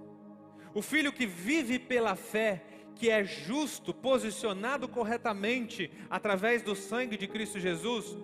O 0.75 0.83
filho 0.83 1.11
que 1.11 1.25
vive 1.25 1.79
pela 1.79 2.15
fé, 2.15 2.63
que 2.95 3.09
é 3.09 3.25
justo, 3.25 3.95
posicionado 3.95 4.87
corretamente 4.87 5.91
através 6.11 6.63
do 6.63 6.77
sangue 6.77 7.17
de 7.17 7.27
Cristo 7.27 7.59
Jesus, 7.59 8.15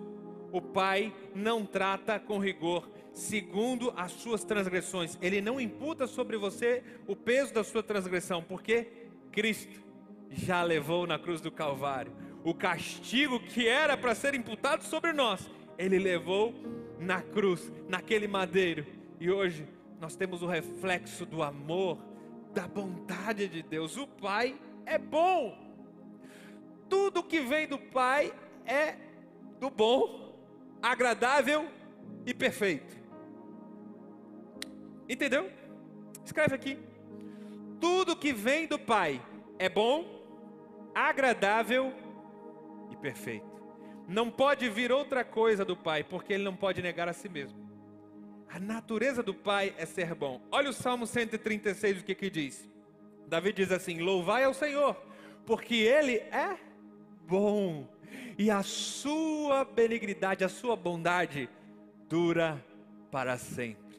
o 0.51 0.61
pai 0.61 1.11
não 1.33 1.65
trata 1.65 2.19
com 2.19 2.37
rigor 2.37 2.87
segundo 3.11 3.91
as 3.97 4.11
suas 4.11 4.43
transgressões. 4.43 5.17
Ele 5.23 5.41
não 5.41 5.59
imputa 5.59 6.05
sobre 6.05 6.37
você 6.37 6.83
o 7.07 7.15
peso 7.15 7.51
da 7.51 7.63
sua 7.63 7.81
transgressão, 7.81 8.43
porque 8.43 8.87
Cristo 9.31 9.83
já 10.29 10.61
levou 10.61 11.07
na 11.07 11.17
cruz 11.17 11.41
do 11.41 11.51
Calvário 11.51 12.24
o 12.45 12.53
castigo 12.53 13.39
que 13.39 13.67
era 13.67 13.97
para 13.97 14.13
ser 14.13 14.35
imputado 14.35 14.83
sobre 14.83 15.11
nós, 15.11 15.49
ele 15.79 15.97
levou 15.97 16.53
na 16.99 17.19
cruz, 17.19 17.73
naquele 17.89 18.27
madeiro. 18.27 18.85
E 19.19 19.31
hoje 19.31 19.67
nós 19.99 20.15
temos 20.15 20.43
o 20.43 20.45
reflexo 20.45 21.25
do 21.25 21.41
amor, 21.41 21.97
da 22.53 22.67
bondade 22.67 23.47
de 23.47 23.63
Deus. 23.63 23.97
O 23.97 24.05
Pai 24.05 24.55
é 24.85 24.99
bom. 24.99 25.57
Tudo 26.87 27.23
que 27.23 27.41
vem 27.41 27.67
do 27.67 27.79
Pai 27.79 28.31
é 28.63 28.95
do 29.59 29.71
bom, 29.71 30.37
agradável 30.83 31.67
e 32.27 32.33
perfeito. 32.33 32.95
Entendeu? 35.09 35.49
Escreve 36.23 36.53
aqui. 36.53 36.77
Tudo 37.81 38.15
que 38.15 38.31
vem 38.31 38.67
do 38.67 38.77
Pai 38.77 39.19
é 39.57 39.67
bom, 39.67 40.05
agradável 40.93 42.04
e 42.91 42.95
perfeito. 42.95 43.45
Não 44.07 44.29
pode 44.29 44.69
vir 44.69 44.91
outra 44.91 45.23
coisa 45.23 45.65
do 45.65 45.75
Pai, 45.75 46.03
porque 46.03 46.33
Ele 46.33 46.43
não 46.43 46.55
pode 46.55 46.81
negar 46.81 47.07
a 47.09 47.13
si 47.13 47.27
mesmo. 47.27 47.65
A 48.47 48.59
natureza 48.59 49.23
do 49.23 49.33
Pai 49.33 49.73
é 49.77 49.85
ser 49.85 50.13
bom. 50.13 50.41
Olha 50.51 50.69
o 50.69 50.73
Salmo 50.73 51.07
136, 51.07 52.01
o 52.01 52.03
que 52.03 52.15
que 52.15 52.29
diz? 52.29 52.69
Davi 53.27 53.51
diz 53.51 53.71
assim: 53.71 53.99
Louvai 53.99 54.43
ao 54.43 54.53
Senhor, 54.53 54.95
porque 55.45 55.75
Ele 55.75 56.17
é 56.17 56.57
bom, 57.27 57.87
e 58.37 58.51
a 58.51 58.61
sua 58.61 59.65
benignidade, 59.65 60.43
a 60.43 60.49
sua 60.49 60.75
bondade 60.75 61.49
dura 62.07 62.63
para 63.11 63.37
sempre. 63.37 63.97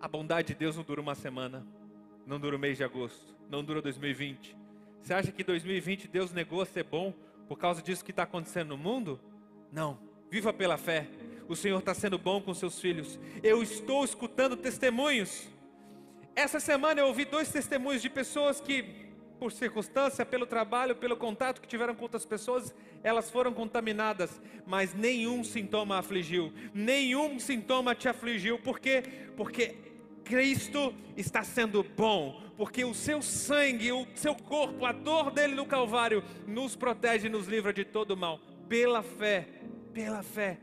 A 0.00 0.08
bondade 0.08 0.48
de 0.48 0.54
Deus 0.54 0.76
não 0.76 0.84
dura 0.84 1.00
uma 1.00 1.14
semana, 1.14 1.66
não 2.26 2.38
dura 2.38 2.56
o 2.56 2.58
mês 2.58 2.78
de 2.78 2.84
agosto, 2.84 3.36
não 3.50 3.62
dura 3.62 3.82
2020. 3.82 4.56
Você 5.02 5.12
acha 5.12 5.32
que 5.32 5.42
2020 5.42 6.08
Deus 6.08 6.32
negou 6.32 6.62
a 6.62 6.66
ser 6.66 6.84
bom 6.84 7.12
por 7.48 7.58
causa 7.58 7.80
disso 7.80 8.04
que 8.04 8.10
está 8.10 8.24
acontecendo 8.24 8.68
no 8.68 8.76
mundo? 8.76 9.18
Não. 9.72 9.98
Viva 10.30 10.52
pela 10.52 10.76
fé. 10.76 11.08
O 11.48 11.56
Senhor 11.56 11.78
está 11.78 11.94
sendo 11.94 12.18
bom 12.18 12.42
com 12.42 12.52
seus 12.52 12.78
filhos. 12.78 13.18
Eu 13.42 13.62
estou 13.62 14.04
escutando 14.04 14.54
testemunhos. 14.56 15.48
Essa 16.36 16.60
semana 16.60 17.00
eu 17.00 17.06
ouvi 17.06 17.24
dois 17.24 17.50
testemunhos 17.50 18.02
de 18.02 18.10
pessoas 18.10 18.60
que, 18.60 18.84
por 19.40 19.50
circunstância, 19.50 20.26
pelo 20.26 20.46
trabalho, 20.46 20.94
pelo 20.94 21.16
contato 21.16 21.60
que 21.60 21.66
tiveram 21.66 21.94
com 21.94 22.02
outras 22.02 22.26
pessoas, 22.26 22.74
elas 23.02 23.30
foram 23.30 23.52
contaminadas, 23.52 24.40
mas 24.66 24.94
nenhum 24.94 25.42
sintoma 25.42 25.98
afligiu, 25.98 26.52
nenhum 26.74 27.40
sintoma 27.40 27.94
te 27.94 28.08
afligiu, 28.08 28.58
por 28.58 28.78
quê? 28.78 29.02
Porque 29.36 29.87
Cristo 30.28 30.94
está 31.16 31.42
sendo 31.42 31.82
bom, 31.82 32.38
porque 32.54 32.84
o 32.84 32.92
seu 32.92 33.22
sangue, 33.22 33.90
o 33.90 34.06
seu 34.14 34.34
corpo, 34.34 34.84
a 34.84 34.92
dor 34.92 35.30
dele 35.30 35.54
no 35.54 35.64
Calvário, 35.64 36.22
nos 36.46 36.76
protege 36.76 37.28
e 37.28 37.30
nos 37.30 37.48
livra 37.48 37.72
de 37.72 37.82
todo 37.82 38.14
mal. 38.14 38.38
Pela 38.68 39.02
fé, 39.02 39.48
pela 39.94 40.22
fé, 40.22 40.58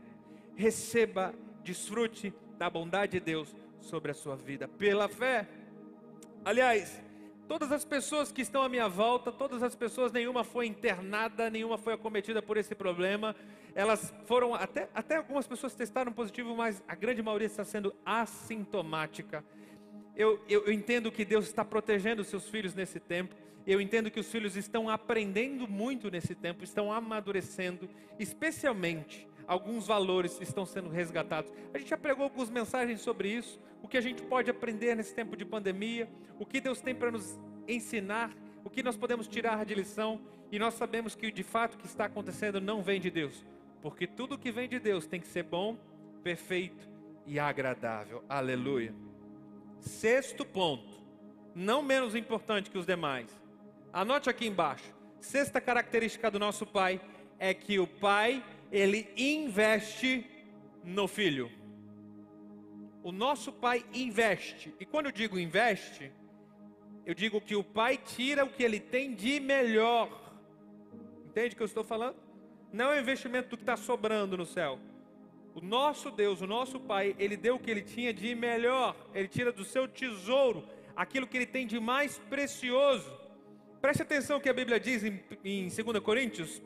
receba, 0.54 1.34
desfrute 1.64 2.32
da 2.56 2.70
bondade 2.70 3.12
de 3.12 3.20
Deus 3.20 3.56
sobre 3.80 4.12
a 4.12 4.14
sua 4.14 4.36
vida. 4.36 4.68
Pela 4.68 5.08
fé. 5.08 5.48
Aliás, 6.44 7.02
todas 7.48 7.72
as 7.72 7.84
pessoas 7.84 8.30
que 8.30 8.42
estão 8.42 8.62
à 8.62 8.68
minha 8.68 8.88
volta, 8.88 9.32
todas 9.32 9.64
as 9.64 9.74
pessoas, 9.74 10.12
nenhuma 10.12 10.44
foi 10.44 10.66
internada, 10.66 11.50
nenhuma 11.50 11.76
foi 11.76 11.94
acometida 11.94 12.40
por 12.40 12.56
esse 12.56 12.72
problema. 12.72 13.34
Elas 13.74 14.14
foram, 14.26 14.54
até, 14.54 14.88
até 14.94 15.16
algumas 15.16 15.46
pessoas 15.48 15.74
testaram 15.74 16.12
positivo, 16.12 16.54
mas 16.54 16.80
a 16.86 16.94
grande 16.94 17.20
maioria 17.20 17.48
está 17.48 17.64
sendo 17.64 17.92
assintomática 18.04 19.44
eu, 20.16 20.40
eu, 20.48 20.64
eu 20.64 20.72
entendo 20.72 21.12
que 21.12 21.24
Deus 21.24 21.46
está 21.46 21.64
protegendo 21.64 22.22
os 22.22 22.28
seus 22.28 22.48
filhos 22.48 22.74
nesse 22.74 22.98
tempo. 22.98 23.34
Eu 23.66 23.80
entendo 23.80 24.10
que 24.10 24.20
os 24.20 24.30
filhos 24.30 24.56
estão 24.56 24.88
aprendendo 24.88 25.68
muito 25.68 26.10
nesse 26.10 26.34
tempo, 26.34 26.64
estão 26.64 26.92
amadurecendo, 26.92 27.88
especialmente 28.18 29.28
alguns 29.46 29.86
valores 29.86 30.40
estão 30.40 30.64
sendo 30.64 30.88
resgatados. 30.88 31.52
A 31.72 31.78
gente 31.78 31.90
já 31.90 31.96
pregou 31.96 32.24
algumas 32.24 32.50
mensagens 32.50 33.00
sobre 33.00 33.28
isso, 33.28 33.60
o 33.82 33.88
que 33.88 33.96
a 33.96 34.00
gente 34.00 34.22
pode 34.22 34.50
aprender 34.50 34.94
nesse 34.94 35.14
tempo 35.14 35.36
de 35.36 35.44
pandemia, 35.44 36.08
o 36.38 36.46
que 36.46 36.60
Deus 36.60 36.80
tem 36.80 36.94
para 36.94 37.10
nos 37.10 37.38
ensinar, 37.68 38.34
o 38.64 38.70
que 38.70 38.82
nós 38.82 38.96
podemos 38.96 39.28
tirar 39.28 39.64
de 39.64 39.74
lição, 39.74 40.20
e 40.50 40.58
nós 40.58 40.74
sabemos 40.74 41.14
que 41.14 41.30
de 41.30 41.42
fato 41.42 41.74
o 41.74 41.78
que 41.78 41.86
está 41.86 42.06
acontecendo 42.06 42.60
não 42.60 42.82
vem 42.82 43.00
de 43.00 43.10
Deus, 43.10 43.44
porque 43.82 44.06
tudo 44.06 44.38
que 44.38 44.50
vem 44.50 44.68
de 44.68 44.78
Deus 44.78 45.06
tem 45.06 45.20
que 45.20 45.28
ser 45.28 45.44
bom, 45.44 45.76
perfeito 46.22 46.88
e 47.26 47.38
agradável. 47.38 48.24
Aleluia. 48.28 49.05
Sexto 49.80 50.44
ponto, 50.44 51.02
não 51.54 51.82
menos 51.82 52.14
importante 52.14 52.70
que 52.70 52.78
os 52.78 52.86
demais. 52.86 53.30
Anote 53.92 54.28
aqui 54.28 54.46
embaixo. 54.46 54.94
Sexta 55.20 55.60
característica 55.60 56.30
do 56.30 56.38
nosso 56.38 56.66
pai 56.66 57.00
é 57.38 57.54
que 57.54 57.78
o 57.78 57.86
pai, 57.86 58.44
ele 58.70 59.08
investe 59.16 60.26
no 60.84 61.08
filho. 61.08 61.50
O 63.02 63.12
nosso 63.12 63.52
pai 63.52 63.84
investe. 63.94 64.74
E 64.80 64.84
quando 64.84 65.06
eu 65.06 65.12
digo 65.12 65.38
investe, 65.38 66.12
eu 67.04 67.14
digo 67.14 67.40
que 67.40 67.54
o 67.54 67.62
pai 67.62 67.96
tira 67.96 68.44
o 68.44 68.50
que 68.50 68.62
ele 68.62 68.80
tem 68.80 69.14
de 69.14 69.38
melhor. 69.38 70.10
Entende 71.26 71.54
o 71.54 71.56
que 71.56 71.62
eu 71.62 71.66
estou 71.66 71.84
falando? 71.84 72.16
Não 72.72 72.92
é 72.92 72.96
um 72.96 73.00
investimento 73.00 73.50
do 73.50 73.56
que 73.56 73.62
está 73.62 73.76
sobrando 73.76 74.36
no 74.36 74.44
céu. 74.44 74.78
O 75.56 75.60
nosso 75.62 76.10
Deus, 76.10 76.42
o 76.42 76.46
nosso 76.46 76.78
Pai, 76.78 77.16
Ele 77.18 77.34
deu 77.34 77.54
o 77.54 77.58
que 77.58 77.70
Ele 77.70 77.80
tinha 77.80 78.12
de 78.12 78.34
melhor. 78.34 78.94
Ele 79.14 79.26
tira 79.26 79.50
do 79.50 79.64
seu 79.64 79.88
tesouro 79.88 80.62
aquilo 80.94 81.26
que 81.26 81.34
Ele 81.34 81.46
tem 81.46 81.66
de 81.66 81.80
mais 81.80 82.18
precioso. 82.18 83.10
Preste 83.80 84.02
atenção 84.02 84.38
que 84.38 84.50
a 84.50 84.52
Bíblia 84.52 84.78
diz 84.78 85.02
em, 85.02 85.18
em 85.42 85.68
2 85.68 86.00
Coríntios, 86.00 86.60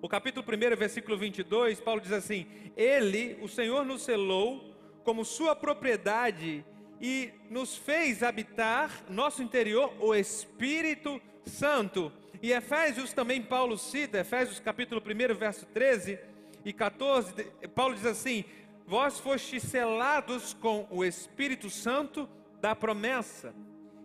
o 0.00 0.08
capítulo 0.08 0.46
1, 0.46 0.76
versículo 0.76 1.18
22, 1.18 1.80
Paulo 1.80 2.00
diz 2.00 2.12
assim: 2.12 2.46
Ele, 2.76 3.36
o 3.42 3.48
Senhor, 3.48 3.84
nos 3.84 4.02
selou 4.02 4.72
como 5.02 5.24
sua 5.24 5.56
propriedade 5.56 6.64
e 7.00 7.32
nos 7.50 7.76
fez 7.76 8.22
habitar 8.22 8.92
nosso 9.10 9.42
interior 9.42 9.92
o 9.98 10.14
Espírito 10.14 11.20
Santo. 11.44 12.12
E 12.40 12.52
Efésios 12.52 13.12
também 13.12 13.42
Paulo 13.42 13.76
cita, 13.76 14.20
Efésios 14.20 14.60
capítulo 14.60 15.02
1, 15.02 15.34
verso 15.34 15.66
13 15.66 16.32
e 16.64 16.72
14, 16.72 17.44
Paulo 17.74 17.94
diz 17.94 18.06
assim: 18.06 18.44
Vós 18.86 19.20
fostes 19.20 19.62
selados 19.62 20.54
com 20.54 20.86
o 20.90 21.04
Espírito 21.04 21.68
Santo 21.68 22.28
da 22.60 22.74
promessa. 22.74 23.54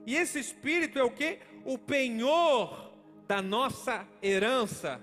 E 0.05 0.15
esse 0.15 0.39
Espírito 0.39 0.99
é 0.99 1.03
o 1.03 1.11
que? 1.11 1.39
O 1.63 1.77
penhor 1.77 2.91
da 3.27 3.41
nossa 3.41 4.07
herança. 4.21 5.01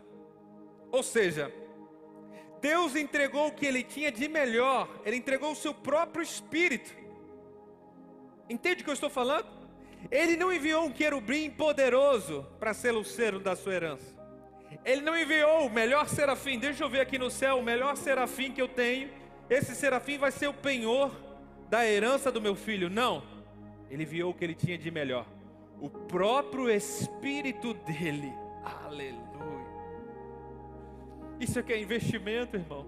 Ou 0.91 1.03
seja, 1.03 1.53
Deus 2.61 2.97
entregou 2.97 3.49
o 3.49 3.53
que 3.53 3.67
ele 3.67 3.83
tinha 3.83 4.11
de 4.11 4.29
melhor, 4.29 4.89
ele 5.05 5.17
entregou 5.17 5.53
o 5.53 5.57
seu 5.57 5.73
próprio 5.73 6.23
Espírito. 6.23 6.95
Entende 8.49 8.81
o 8.81 8.85
que 8.85 8.91
eu 8.91 8.95
estou 8.95 9.11
falando? 9.11 9.47
Ele 10.11 10.37
não 10.37 10.53
enviou 10.53 10.85
um 10.85 10.93
querubim 10.93 11.51
poderoso 11.51 12.47
para 12.59 12.75
ser 12.75 12.95
o 12.95 13.05
cero 13.05 13.41
da 13.41 13.57
sua 13.57 13.75
herança. 13.75 14.16
Ele 14.85 15.01
não 15.01 15.19
enviou 15.19 15.67
o 15.67 15.71
melhor 15.71 16.09
serafim. 16.09 16.59
Deixa 16.59 16.85
eu 16.85 16.89
ver 16.89 17.01
aqui 17.01 17.19
no 17.19 17.31
céu 17.31 17.59
o 17.59 17.63
melhor 17.63 17.97
serafim 17.97 18.53
que 18.53 18.61
eu 18.61 18.69
tenho. 18.69 19.11
Esse 19.49 19.75
serafim 19.75 20.19
vai 20.19 20.31
ser 20.31 20.49
o 20.49 20.55
penhor 20.55 21.11
da 21.69 21.87
herança 21.87 22.31
do 22.31 22.41
meu 22.41 22.55
filho. 22.55 22.89
Não. 22.91 23.23
Ele 23.91 24.03
enviou 24.03 24.31
o 24.31 24.35
que 24.35 24.45
ele 24.45 24.55
tinha 24.55 24.77
de 24.77 24.91
melhor. 24.91 25.27
O 25.81 25.89
próprio 25.89 26.71
Espírito 26.71 27.75
dele. 27.75 28.33
Aleluia. 28.65 29.27
Isso 31.39 31.59
aqui 31.59 31.73
é 31.73 31.81
investimento, 31.81 32.57
irmão. 32.57 32.87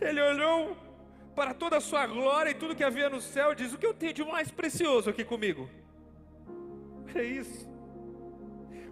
Ele 0.00 0.20
olhou 0.20 0.76
para 1.34 1.54
toda 1.54 1.76
a 1.76 1.80
sua 1.80 2.06
glória 2.06 2.50
e 2.50 2.54
tudo 2.54 2.74
que 2.74 2.84
havia 2.84 3.08
no 3.08 3.20
céu, 3.20 3.54
diz: 3.54 3.72
O 3.72 3.78
que 3.78 3.86
eu 3.86 3.94
tenho 3.94 4.12
de 4.12 4.24
mais 4.24 4.50
precioso 4.50 5.10
aqui 5.10 5.24
comigo? 5.24 5.68
É 7.14 7.22
isso. 7.22 7.68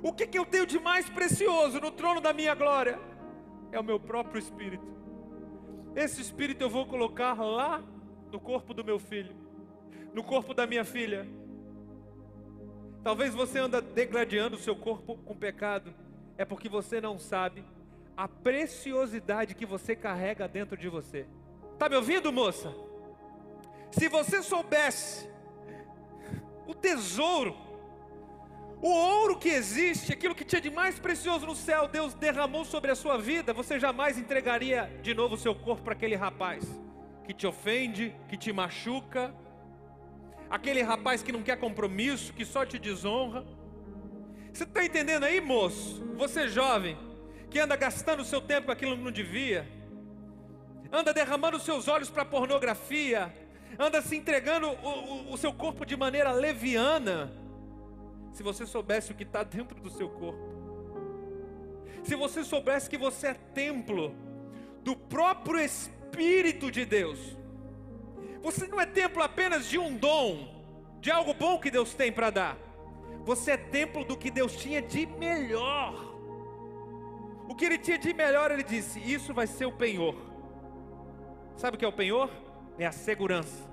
O 0.02 0.12
que, 0.12 0.26
que 0.26 0.38
eu 0.38 0.46
tenho 0.46 0.66
de 0.66 0.78
mais 0.78 1.08
precioso 1.08 1.80
no 1.80 1.90
trono 1.90 2.20
da 2.20 2.32
minha 2.32 2.54
glória? 2.54 2.98
É 3.72 3.80
o 3.80 3.84
meu 3.84 3.98
próprio 3.98 4.38
espírito. 4.38 4.86
Esse 5.94 6.20
espírito 6.20 6.62
eu 6.62 6.70
vou 6.70 6.86
colocar 6.86 7.34
lá 7.34 7.82
no 8.30 8.38
corpo 8.38 8.72
do 8.72 8.84
meu 8.84 8.98
filho, 8.98 9.34
no 10.14 10.22
corpo 10.22 10.54
da 10.54 10.66
minha 10.66 10.84
filha. 10.84 11.26
Talvez 13.02 13.34
você 13.34 13.58
anda 13.58 13.80
degradando 13.80 14.56
o 14.56 14.60
seu 14.60 14.76
corpo 14.76 15.16
com 15.18 15.34
pecado, 15.34 15.92
é 16.36 16.44
porque 16.44 16.68
você 16.68 17.00
não 17.00 17.18
sabe 17.18 17.64
a 18.16 18.28
preciosidade 18.28 19.54
que 19.54 19.66
você 19.66 19.96
carrega 19.96 20.46
dentro 20.46 20.76
de 20.76 20.88
você. 20.88 21.26
Está 21.72 21.88
me 21.88 21.96
ouvindo, 21.96 22.32
moça? 22.32 22.72
Se 23.90 24.08
você 24.08 24.42
soubesse 24.42 25.28
o 26.66 26.74
tesouro, 26.74 27.56
o 28.80 28.88
ouro 28.88 29.38
que 29.38 29.48
existe, 29.48 30.12
aquilo 30.12 30.34
que 30.34 30.44
tinha 30.44 30.60
de 30.60 30.70
mais 30.70 30.98
precioso 30.98 31.46
no 31.46 31.56
céu, 31.56 31.88
Deus 31.88 32.14
derramou 32.14 32.64
sobre 32.64 32.90
a 32.90 32.94
sua 32.94 33.18
vida, 33.18 33.52
você 33.52 33.78
jamais 33.78 34.16
entregaria 34.16 34.90
de 35.02 35.14
novo 35.14 35.34
o 35.34 35.38
seu 35.38 35.54
corpo 35.54 35.82
para 35.82 35.94
aquele 35.94 36.14
rapaz 36.14 36.64
que 37.24 37.34
te 37.34 37.46
ofende, 37.46 38.14
que 38.28 38.36
te 38.36 38.52
machuca, 38.52 39.34
aquele 40.48 40.82
rapaz 40.82 41.22
que 41.22 41.32
não 41.32 41.42
quer 41.42 41.58
compromisso, 41.58 42.32
que 42.32 42.44
só 42.44 42.64
te 42.64 42.78
desonra. 42.78 43.44
Você 44.52 44.64
está 44.64 44.84
entendendo 44.84 45.24
aí, 45.24 45.40
moço? 45.40 46.02
Você 46.16 46.48
jovem, 46.48 46.96
que 47.50 47.58
anda 47.58 47.76
gastando 47.76 48.20
o 48.20 48.24
seu 48.24 48.40
tempo 48.40 48.66
com 48.66 48.72
aquilo 48.72 48.96
que 48.96 49.02
não 49.02 49.10
devia 49.10 49.78
anda 50.92 51.12
derramando 51.12 51.60
seus 51.60 51.86
olhos 51.88 52.10
para 52.10 52.24
pornografia, 52.24 53.32
anda 53.78 54.00
se 54.00 54.16
entregando 54.16 54.68
o, 54.68 54.88
o, 54.88 55.32
o 55.32 55.36
seu 55.36 55.52
corpo 55.52 55.84
de 55.84 55.96
maneira 55.96 56.32
leviana. 56.32 57.32
Se 58.32 58.42
você 58.42 58.66
soubesse 58.66 59.12
o 59.12 59.14
que 59.14 59.22
está 59.22 59.42
dentro 59.42 59.80
do 59.80 59.90
seu 59.90 60.08
corpo, 60.08 60.58
se 62.02 62.14
você 62.14 62.44
soubesse 62.44 62.88
que 62.88 62.96
você 62.96 63.28
é 63.28 63.34
templo 63.34 64.14
do 64.82 64.96
próprio 64.96 65.60
Espírito 65.60 66.70
de 66.70 66.84
Deus, 66.84 67.36
você 68.42 68.66
não 68.66 68.80
é 68.80 68.86
templo 68.86 69.22
apenas 69.22 69.68
de 69.68 69.78
um 69.78 69.96
dom, 69.96 70.64
de 71.00 71.10
algo 71.10 71.34
bom 71.34 71.58
que 71.58 71.70
Deus 71.70 71.94
tem 71.94 72.12
para 72.12 72.30
dar, 72.30 72.56
você 73.24 73.52
é 73.52 73.56
templo 73.56 74.04
do 74.04 74.16
que 74.16 74.30
Deus 74.30 74.56
tinha 74.56 74.80
de 74.80 75.04
melhor. 75.04 76.08
O 77.48 77.54
que 77.54 77.64
ele 77.64 77.78
tinha 77.78 77.98
de 77.98 78.12
melhor, 78.14 78.50
ele 78.50 78.62
disse: 78.62 79.00
Isso 79.00 79.34
vai 79.34 79.46
ser 79.46 79.66
o 79.66 79.72
penhor. 79.72 80.14
Sabe 81.56 81.76
o 81.76 81.78
que 81.78 81.84
é 81.84 81.88
o 81.88 81.92
penhor? 81.92 82.30
É 82.78 82.86
a 82.86 82.92
segurança, 82.92 83.68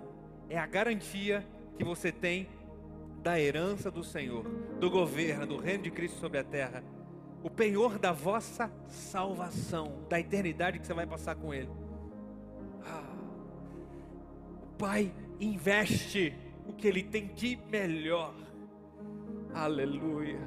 é 0.49 0.57
a 0.57 0.65
garantia 0.65 1.45
que 1.77 1.83
você 1.83 2.11
tem 2.11 2.49
da 3.25 3.39
herança 3.39 3.89
do 3.89 4.03
Senhor, 4.03 4.43
do 4.79 4.87
governo, 4.87 5.47
do 5.47 5.57
reino 5.57 5.81
de 5.81 5.89
Cristo 5.89 6.19
sobre 6.19 6.37
a 6.37 6.43
terra. 6.43 6.83
O 7.41 7.49
penhor 7.49 7.97
da 7.97 8.11
vossa 8.11 8.71
salvação, 8.87 10.05
da 10.07 10.19
eternidade 10.19 10.77
que 10.77 10.85
você 10.85 10.93
vai 10.93 11.07
passar 11.07 11.35
com 11.35 11.51
Ele. 11.51 11.71
Ah, 12.85 13.15
o 14.61 14.77
Pai 14.77 15.11
investe 15.39 16.37
o 16.67 16.73
que 16.73 16.87
Ele 16.87 17.01
tem 17.01 17.33
de 17.33 17.55
melhor. 17.69 18.35
Aleluia. 19.53 20.39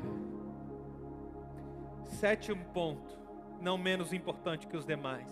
Sétimo 2.05 2.65
ponto, 2.67 3.19
não 3.61 3.77
menos 3.77 4.13
importante 4.13 4.69
que 4.69 4.77
os 4.77 4.87
demais. 4.87 5.29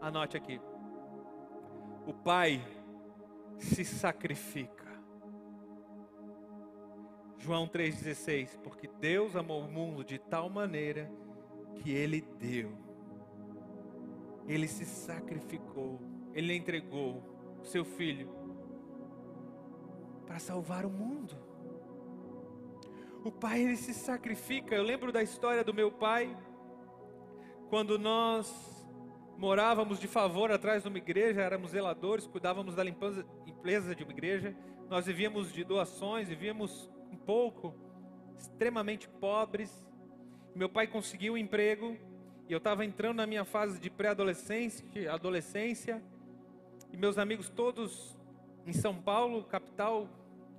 Anote 0.00 0.36
aqui 0.36 0.60
o 2.06 2.12
Pai 2.12 2.62
se 3.58 3.84
sacrifica. 3.84 4.83
João 7.38 7.66
3,16: 7.66 8.58
Porque 8.62 8.88
Deus 9.00 9.36
amou 9.36 9.62
o 9.62 9.70
mundo 9.70 10.04
de 10.04 10.18
tal 10.18 10.48
maneira 10.48 11.10
que 11.76 11.90
Ele 11.90 12.22
deu, 12.38 12.72
Ele 14.46 14.68
se 14.68 14.84
sacrificou, 14.84 16.00
Ele 16.32 16.54
entregou 16.54 17.22
o 17.60 17.64
seu 17.64 17.84
Filho 17.84 18.28
para 20.26 20.38
salvar 20.38 20.84
o 20.84 20.90
mundo. 20.90 21.36
O 23.24 23.30
Pai 23.30 23.62
ele 23.62 23.76
se 23.76 23.94
sacrifica. 23.94 24.74
Eu 24.74 24.82
lembro 24.82 25.10
da 25.10 25.22
história 25.22 25.64
do 25.64 25.72
meu 25.72 25.90
pai, 25.90 26.36
quando 27.70 27.98
nós 27.98 28.84
morávamos 29.38 29.98
de 29.98 30.06
favor 30.06 30.52
atrás 30.52 30.82
de 30.82 30.88
uma 30.88 30.98
igreja, 30.98 31.40
éramos 31.40 31.70
zeladores, 31.70 32.26
cuidávamos 32.26 32.74
da 32.74 32.82
limpeza, 32.82 33.24
de 33.94 34.04
uma 34.04 34.12
igreja. 34.12 34.54
Nós 34.90 35.06
vivíamos 35.06 35.52
de 35.52 35.64
doações, 35.64 36.28
vivíamos 36.28 36.90
pouco, 37.14 37.74
extremamente 38.38 39.08
pobres. 39.08 39.84
Meu 40.54 40.68
pai 40.68 40.86
conseguiu 40.86 41.34
um 41.34 41.36
emprego 41.36 41.96
e 42.48 42.52
eu 42.52 42.58
estava 42.58 42.84
entrando 42.84 43.16
na 43.16 43.26
minha 43.26 43.44
fase 43.44 43.78
de 43.78 43.88
pré-adolescência, 43.88 44.84
adolescência, 45.12 46.02
e 46.92 46.96
meus 46.96 47.18
amigos 47.18 47.48
todos 47.48 48.16
em 48.66 48.72
São 48.72 48.94
Paulo, 48.94 49.42
capital, 49.44 50.08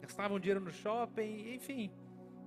gastavam 0.02 0.40
dinheiro 0.40 0.60
no 0.60 0.72
shopping, 0.72 1.54
enfim, 1.54 1.92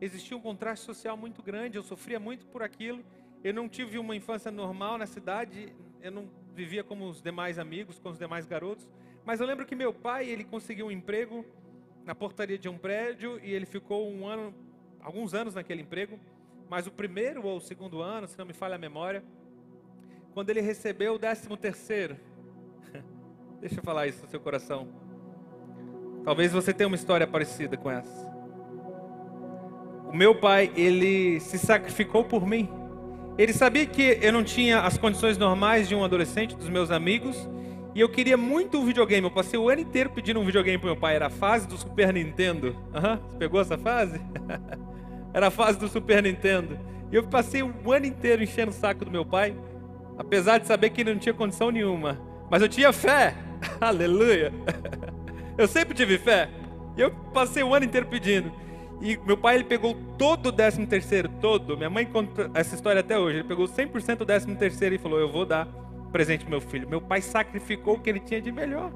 existia 0.01 0.37
um 0.37 0.41
contraste 0.41 0.85
social 0.85 1.17
muito 1.17 1.43
grande, 1.43 1.77
eu 1.77 1.83
sofria 1.83 2.21
muito 2.21 2.47
por 2.47 2.63
aquilo. 2.63 3.05
Eu 3.43 3.55
não 3.55 3.69
tive 3.69 3.99
uma 3.99 4.15
infância 4.15 4.51
normal 4.51 4.99
na 4.99 5.07
cidade, 5.07 5.73
eu 6.03 6.11
não 6.11 6.29
vivia 6.55 6.83
como 6.83 7.09
os 7.09 7.23
demais 7.23 7.59
amigos, 7.59 7.99
com 7.99 8.11
os 8.11 8.19
demais 8.19 8.47
garotos, 8.47 8.87
mas 9.25 9.41
eu 9.41 9.47
lembro 9.47 9.65
que 9.65 9.77
meu 9.77 9.93
pai, 9.93 10.29
ele 10.29 10.45
conseguiu 10.45 10.87
um 10.87 10.91
emprego 10.91 11.45
na 12.09 12.15
portaria 12.15 12.57
de 12.57 12.71
um 12.71 12.79
prédio 12.79 13.39
e 13.45 13.53
ele 13.53 13.67
ficou 13.67 14.11
um 14.11 14.27
ano, 14.27 14.55
alguns 14.99 15.35
anos 15.35 15.55
naquele 15.55 15.83
emprego, 15.83 16.19
mas 16.67 16.87
o 16.87 16.91
primeiro 16.91 17.45
ou 17.47 17.59
o 17.59 17.61
segundo 17.61 18.01
ano, 18.01 18.27
se 18.27 18.39
não 18.39 18.47
me 18.47 18.55
falha 18.55 18.77
a 18.77 18.79
memória, 18.79 19.23
quando 20.33 20.49
ele 20.49 20.63
recebeu 20.63 21.17
o 21.17 21.19
décimo 21.19 21.55
terceiro, 21.55 22.17
Deixa 23.61 23.79
eu 23.79 23.83
falar 23.83 24.07
isso 24.07 24.23
no 24.23 24.31
seu 24.31 24.41
coração. 24.41 24.89
Talvez 26.25 26.51
você 26.51 26.73
tenha 26.73 26.87
uma 26.87 26.97
história 26.97 27.27
parecida 27.27 27.77
com 27.77 27.91
essa. 27.91 28.27
O 30.11 30.17
meu 30.17 30.35
pai, 30.35 30.73
ele 30.75 31.39
se 31.41 31.59
sacrificou 31.59 32.25
por 32.25 32.47
mim. 32.47 32.71
Ele 33.37 33.53
sabia 33.53 33.85
que 33.85 34.19
eu 34.23 34.33
não 34.33 34.43
tinha 34.43 34.81
as 34.81 34.97
condições 34.97 35.37
normais 35.37 35.87
de 35.87 35.95
um 35.95 36.03
adolescente, 36.03 36.57
dos 36.57 36.71
meus 36.71 36.91
amigos, 36.91 37.37
e 37.99 38.01
eu 38.01 38.09
queria 38.09 38.37
muito 38.37 38.79
um 38.79 38.85
videogame. 38.85 39.27
Eu 39.27 39.31
passei 39.33 39.59
o 39.59 39.69
ano 39.69 39.81
inteiro 39.81 40.09
pedindo 40.11 40.39
um 40.39 40.45
videogame 40.45 40.79
para 40.79 40.87
meu 40.87 40.97
pai. 40.97 41.17
Era 41.17 41.27
a 41.27 41.31
fase 41.31 41.67
do 41.67 41.77
Super 41.77 42.13
Nintendo. 42.13 42.69
Uhum. 42.95 43.17
Você 43.17 43.39
pegou 43.41 43.61
essa 43.61 43.77
fase? 43.77 44.21
Era 45.35 45.49
a 45.49 45.51
fase 45.51 45.81
do 45.81 45.89
Super 45.89 46.23
Nintendo. 46.23 46.79
E 47.11 47.17
eu 47.17 47.25
passei 47.25 47.61
o 47.61 47.93
ano 47.93 48.07
inteiro 48.07 48.41
enchendo 48.41 48.71
o 48.71 48.73
saco 48.73 49.05
do 49.05 49.11
meu 49.11 49.27
pai, 49.27 49.53
apesar 50.17 50.59
de 50.59 50.69
saber 50.69 50.91
que 50.91 51.01
ele 51.01 51.13
não 51.13 51.19
tinha 51.19 51.35
condição 51.35 51.73
nenhuma. 51.73 52.21
Mas 52.49 52.63
eu 52.63 52.69
tinha 52.69 52.93
fé. 52.93 53.35
Aleluia. 53.81 54.53
Eu 55.59 55.67
sempre 55.67 55.93
tive 55.93 56.19
fé. 56.19 56.49
E 56.97 57.01
eu 57.01 57.11
passei 57.35 57.65
o 57.65 57.75
ano 57.75 57.85
inteiro 57.85 58.07
pedindo. 58.07 58.53
E 59.03 59.19
meu 59.27 59.37
pai 59.37 59.57
ele 59.57 59.65
pegou 59.65 59.97
todo 60.17 60.51
o 60.51 60.53
13 60.53 60.87
terceiro, 60.87 61.29
todo. 61.41 61.77
Minha 61.77 61.91
mãe 61.91 62.07
conta 62.07 62.49
essa 62.55 62.77
história 62.77 63.01
até 63.01 63.19
hoje. 63.19 63.39
Ele 63.39 63.49
pegou 63.49 63.67
100% 63.67 64.19
do 64.19 64.25
13 64.25 64.55
terceiro 64.55 64.95
e 64.95 64.99
falou: 64.99 65.19
"Eu 65.19 65.29
vou 65.29 65.45
dar 65.45 65.67
presente 66.11 66.45
pro 66.45 66.51
meu 66.51 66.61
filho". 66.61 66.89
Meu 66.89 67.01
pai 67.01 67.21
sacrificou 67.21 67.95
o 67.95 68.01
que 68.01 68.11
ele 68.11 68.21
tinha 68.21 68.41
de 68.41 68.51
melhor. 68.53 68.93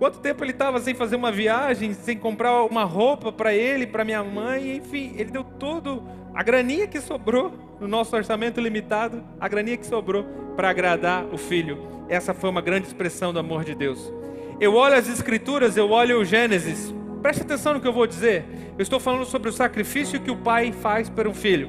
Quanto 0.00 0.18
tempo 0.18 0.42
ele 0.42 0.52
estava 0.52 0.80
sem 0.80 0.94
fazer 0.94 1.16
uma 1.16 1.30
viagem, 1.30 1.92
sem 1.92 2.16
comprar 2.16 2.64
uma 2.64 2.84
roupa 2.84 3.30
para 3.30 3.52
ele, 3.52 3.86
para 3.86 4.02
minha 4.02 4.24
mãe, 4.24 4.76
enfim, 4.76 5.12
ele 5.14 5.30
deu 5.30 5.44
tudo, 5.44 6.02
a 6.34 6.42
graninha 6.42 6.86
que 6.86 7.00
sobrou 7.02 7.52
no 7.78 7.86
nosso 7.86 8.16
orçamento 8.16 8.62
limitado, 8.62 9.22
a 9.38 9.46
graninha 9.46 9.76
que 9.76 9.86
sobrou 9.86 10.24
para 10.56 10.70
agradar 10.70 11.26
o 11.26 11.36
filho. 11.36 11.86
Essa 12.08 12.32
foi 12.32 12.48
uma 12.48 12.62
grande 12.62 12.86
expressão 12.86 13.30
do 13.30 13.38
amor 13.38 13.62
de 13.62 13.74
Deus. 13.74 14.10
Eu 14.58 14.74
olho 14.74 14.94
as 14.94 15.06
escrituras, 15.06 15.76
eu 15.76 15.90
olho 15.90 16.18
o 16.18 16.24
Gênesis. 16.24 16.94
Preste 17.20 17.42
atenção 17.42 17.74
no 17.74 17.80
que 17.80 17.88
eu 17.88 17.92
vou 17.92 18.06
dizer. 18.06 18.44
Eu 18.78 18.82
estou 18.82 18.98
falando 18.98 19.26
sobre 19.26 19.50
o 19.50 19.52
sacrifício 19.52 20.20
que 20.20 20.30
o 20.30 20.36
pai 20.36 20.72
faz 20.72 21.10
para 21.10 21.28
um 21.28 21.34
filho. 21.34 21.68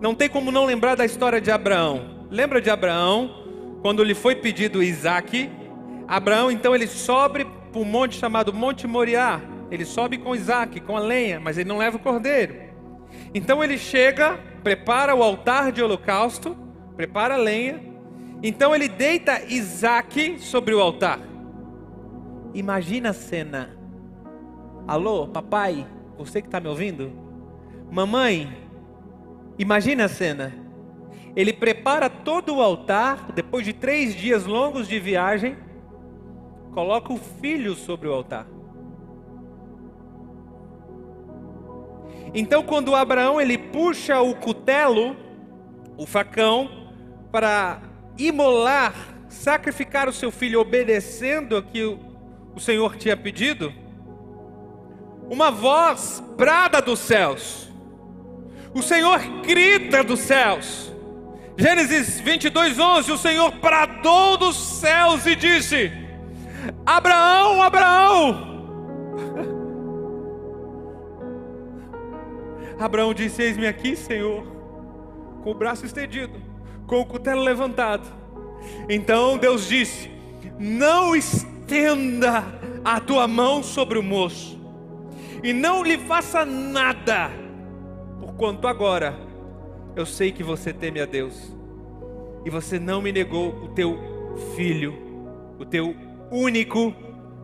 Não 0.00 0.14
tem 0.14 0.28
como 0.28 0.50
não 0.50 0.64
lembrar 0.64 0.94
da 0.94 1.04
história 1.04 1.40
de 1.40 1.50
Abraão. 1.50 2.19
Lembra 2.30 2.60
de 2.60 2.70
Abraão, 2.70 3.30
quando 3.82 4.04
lhe 4.04 4.14
foi 4.14 4.36
pedido 4.36 4.82
Isaac, 4.82 5.50
Abraão, 6.06 6.50
então, 6.50 6.74
ele 6.74 6.88
sobe 6.88 7.44
para 7.44 7.80
um 7.80 7.84
monte 7.84 8.16
chamado 8.16 8.52
Monte 8.52 8.86
Moriá. 8.86 9.40
Ele 9.70 9.84
sobe 9.84 10.18
com 10.18 10.34
Isaac, 10.34 10.80
com 10.80 10.96
a 10.96 11.00
lenha, 11.00 11.38
mas 11.38 11.56
ele 11.56 11.68
não 11.68 11.78
leva 11.78 11.96
o 11.96 12.00
cordeiro. 12.00 12.54
Então 13.32 13.62
ele 13.62 13.78
chega, 13.78 14.38
prepara 14.62 15.14
o 15.14 15.22
altar 15.22 15.70
de 15.70 15.82
holocausto, 15.82 16.56
prepara 16.96 17.34
a 17.34 17.36
lenha. 17.36 17.80
Então 18.42 18.74
ele 18.74 18.88
deita 18.88 19.40
Isaac 19.44 20.40
sobre 20.40 20.74
o 20.74 20.80
altar. 20.80 21.20
Imagina 22.52 23.10
a 23.10 23.12
cena. 23.12 23.76
Alô, 24.88 25.28
papai, 25.28 25.86
você 26.18 26.42
que 26.42 26.48
está 26.48 26.58
me 26.58 26.66
ouvindo? 26.66 27.12
Mamãe, 27.88 28.52
imagina 29.56 30.06
a 30.06 30.08
cena. 30.08 30.52
Ele 31.36 31.52
prepara 31.52 32.10
todo 32.10 32.56
o 32.56 32.62
altar, 32.62 33.32
depois 33.32 33.64
de 33.64 33.72
três 33.72 34.14
dias 34.14 34.46
longos 34.46 34.88
de 34.88 34.98
viagem 34.98 35.56
coloca 36.72 37.12
o 37.12 37.18
filho 37.18 37.74
sobre 37.74 38.08
o 38.08 38.12
altar. 38.12 38.46
Então, 42.32 42.62
quando 42.62 42.94
Abraão 42.94 43.40
ele 43.40 43.58
puxa 43.58 44.20
o 44.20 44.34
cutelo, 44.36 45.16
o 45.96 46.06
facão, 46.06 46.70
para 47.32 47.82
imolar, 48.16 48.94
sacrificar 49.28 50.08
o 50.08 50.12
seu 50.12 50.30
filho, 50.30 50.60
obedecendo 50.60 51.56
a 51.56 51.62
que 51.62 51.82
o 51.84 52.60
Senhor 52.60 52.96
tinha 52.96 53.16
pedido, 53.16 53.72
uma 55.28 55.50
voz 55.50 56.22
brada 56.36 56.80
dos 56.80 57.00
céus, 57.00 57.68
o 58.72 58.82
Senhor 58.82 59.20
grita 59.42 60.04
dos 60.04 60.20
céus. 60.20 60.89
Gênesis 61.60 62.18
22, 62.18 62.78
11: 62.78 63.12
O 63.12 63.18
Senhor 63.18 63.52
bradou 63.52 64.38
dos 64.38 64.56
céus 64.56 65.26
e 65.26 65.36
disse: 65.36 65.92
Abraão, 66.86 67.60
Abraão. 67.60 68.64
Abraão 72.80 73.12
disse: 73.12 73.42
Eis-me 73.42 73.66
aqui, 73.66 73.94
Senhor, 73.94 74.42
com 75.42 75.50
o 75.50 75.54
braço 75.54 75.84
estendido, 75.84 76.40
com 76.86 76.98
o 76.98 77.04
cutelo 77.04 77.42
levantado. 77.42 78.10
Então 78.88 79.36
Deus 79.36 79.68
disse: 79.68 80.10
Não 80.58 81.14
estenda 81.14 82.42
a 82.82 82.98
tua 83.00 83.28
mão 83.28 83.62
sobre 83.62 83.98
o 83.98 84.02
moço, 84.02 84.58
e 85.44 85.52
não 85.52 85.84
lhe 85.84 85.98
faça 85.98 86.42
nada, 86.46 87.30
porquanto 88.18 88.66
agora 88.66 89.28
eu 89.96 90.06
sei 90.06 90.32
que 90.32 90.42
você 90.42 90.72
teme 90.72 91.00
a 91.00 91.06
Deus, 91.06 91.54
e 92.44 92.50
você 92.50 92.78
não 92.78 93.02
me 93.02 93.12
negou 93.12 93.54
o 93.64 93.68
teu 93.68 93.98
filho, 94.54 94.94
o 95.58 95.64
teu 95.64 95.94
único 96.30 96.94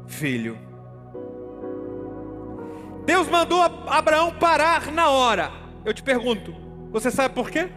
filho. 0.06 0.59
Deus 3.04 3.28
mandou 3.28 3.62
Abraão 3.62 4.32
parar 4.32 4.90
na 4.90 5.09
hora. 5.11 5.52
Eu 5.85 5.94
te 5.94 6.02
pergunto, 6.02 6.54
você 6.90 7.11
sabe 7.11 7.35
por 7.35 7.50
quê? 7.50 7.68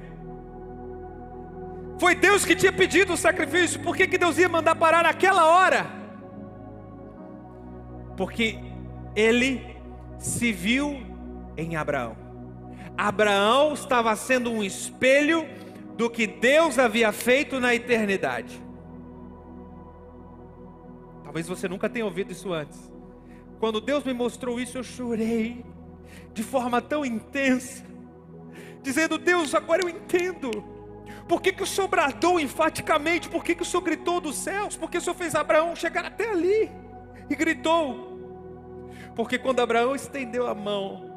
Foi 1.99 2.15
Deus 2.15 2.45
que 2.45 2.55
tinha 2.55 2.71
pedido 2.71 3.13
o 3.13 3.17
sacrifício, 3.17 3.79
por 3.82 3.95
que, 3.95 4.08
que 4.08 4.17
Deus 4.17 4.38
ia 4.38 4.47
mandar 4.47 4.75
parar 4.75 5.03
naquela 5.03 5.45
hora? 5.47 5.86
Porque 8.15 8.58
ele 9.15 9.62
se 10.17 10.51
viu 10.51 11.01
em 11.58 11.75
Abraão. 11.75 12.28
Abraão 12.97 13.73
estava 13.73 14.15
sendo 14.15 14.52
um 14.52 14.63
espelho 14.63 15.45
do 15.95 16.10
que 16.10 16.25
Deus 16.25 16.80
havia 16.80 17.12
feito 17.12 17.60
na 17.60 17.75
eternidade. 17.75 18.62
Talvez 21.23 21.47
você 21.47 21.67
nunca 21.67 21.89
tenha 21.89 22.06
ouvido 22.06 22.32
isso 22.32 22.52
antes. 22.52 22.91
Quando 23.60 23.82
Deus 23.82 24.04
me 24.04 24.13
mostrou 24.13 24.60
isso, 24.60 24.78
eu 24.78 24.84
chorei 24.84 25.65
de 26.34 26.41
forma 26.41 26.82
tão 26.82 27.06
intensa, 27.06 27.84
dizendo: 28.82 29.17
Deus, 29.17 29.54
agora 29.54 29.84
eu 29.84 29.89
entendo. 29.89 30.49
Por 31.28 31.41
que, 31.41 31.52
que 31.52 31.62
o 31.62 31.67
Senhor 31.67 31.88
bradou 31.88 32.39
enfaticamente? 32.39 33.30
Por 33.30 33.43
que, 33.43 33.54
que 33.54 33.62
o 33.62 33.65
Senhor 33.65 33.84
gritou 33.84 34.19
dos 34.19 34.36
céus? 34.36 34.75
Por 34.75 34.89
que 34.89 34.97
o 34.97 35.02
Senhor 35.02 35.15
fez 35.15 35.36
Abraão 35.36 35.75
chegar 35.75 36.06
até 36.06 36.32
ali 36.32 36.71
e 37.30 37.36
gritou? 37.36 38.17
Porque 39.15 39.38
quando 39.38 39.60
Abraão 39.60 39.93
estendeu 39.93 40.47
a 40.47 40.56
mão, 40.56 41.09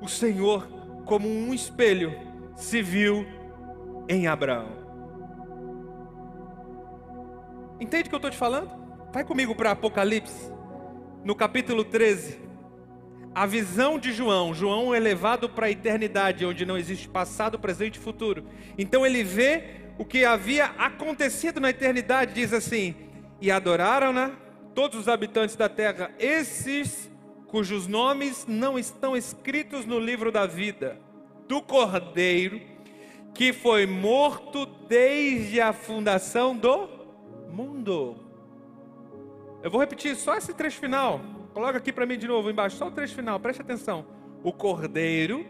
o 0.00 0.08
Senhor, 0.08 0.66
como 1.04 1.28
um 1.28 1.52
espelho, 1.54 2.14
se 2.54 2.82
viu 2.82 3.26
em 4.08 4.26
Abraão. 4.26 4.68
Entende 7.80 8.06
o 8.06 8.08
que 8.08 8.14
eu 8.14 8.18
estou 8.18 8.30
te 8.30 8.36
falando? 8.36 8.70
Vai 9.12 9.24
comigo 9.24 9.54
para 9.54 9.70
Apocalipse, 9.72 10.50
no 11.24 11.34
capítulo 11.34 11.84
13. 11.84 12.40
A 13.34 13.44
visão 13.44 13.98
de 13.98 14.12
João, 14.12 14.54
João 14.54 14.94
é 14.94 14.98
levado 14.98 15.48
para 15.48 15.66
a 15.66 15.70
eternidade, 15.70 16.46
onde 16.46 16.64
não 16.64 16.78
existe 16.78 17.06
passado, 17.06 17.58
presente 17.58 17.96
e 17.96 18.00
futuro. 18.00 18.46
Então 18.78 19.04
ele 19.04 19.22
vê 19.22 19.64
o 19.98 20.04
que 20.04 20.24
havia 20.24 20.66
acontecido 20.78 21.60
na 21.60 21.70
eternidade, 21.70 22.32
diz 22.32 22.52
assim: 22.52 22.94
E 23.40 23.50
adoraram-na 23.50 24.32
todos 24.74 25.00
os 25.00 25.08
habitantes 25.08 25.54
da 25.54 25.68
terra, 25.68 26.10
esses 26.18 27.10
cujos 27.48 27.86
nomes 27.86 28.46
não 28.46 28.78
estão 28.78 29.16
escritos 29.16 29.84
no 29.84 29.98
livro 29.98 30.32
da 30.32 30.46
vida, 30.46 31.00
do 31.48 31.62
Cordeiro, 31.62 32.60
que 33.34 33.52
foi 33.52 33.86
morto 33.86 34.66
desde 34.88 35.60
a 35.60 35.72
fundação 35.72 36.56
do 36.56 36.88
mundo. 37.50 38.16
Eu 39.62 39.70
vou 39.70 39.80
repetir 39.80 40.16
só 40.16 40.36
esse 40.36 40.54
trecho 40.54 40.78
final. 40.78 41.20
Coloca 41.52 41.78
aqui 41.78 41.92
para 41.92 42.06
mim 42.06 42.18
de 42.18 42.26
novo 42.26 42.50
embaixo, 42.50 42.76
só 42.76 42.88
o 42.88 42.90
trecho 42.90 43.14
final, 43.14 43.38
preste 43.40 43.62
atenção. 43.62 44.06
O 44.42 44.52
cordeiro 44.52 45.46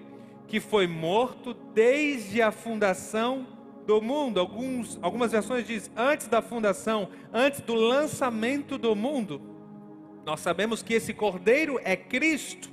que 0.46 0.60
foi 0.60 0.86
morto 0.86 1.54
desde 1.74 2.40
a 2.40 2.50
fundação 2.52 3.46
do 3.86 4.00
mundo. 4.00 4.40
Alguns, 4.40 4.98
algumas 5.02 5.32
versões 5.32 5.66
diz 5.66 5.90
antes 5.96 6.28
da 6.28 6.42
fundação, 6.42 7.08
antes 7.32 7.60
do 7.60 7.74
lançamento 7.74 8.78
do 8.78 8.94
mundo. 8.94 9.55
Nós 10.26 10.40
sabemos 10.40 10.82
que 10.82 10.92
esse 10.92 11.14
cordeiro 11.14 11.80
é 11.84 11.94
Cristo, 11.94 12.68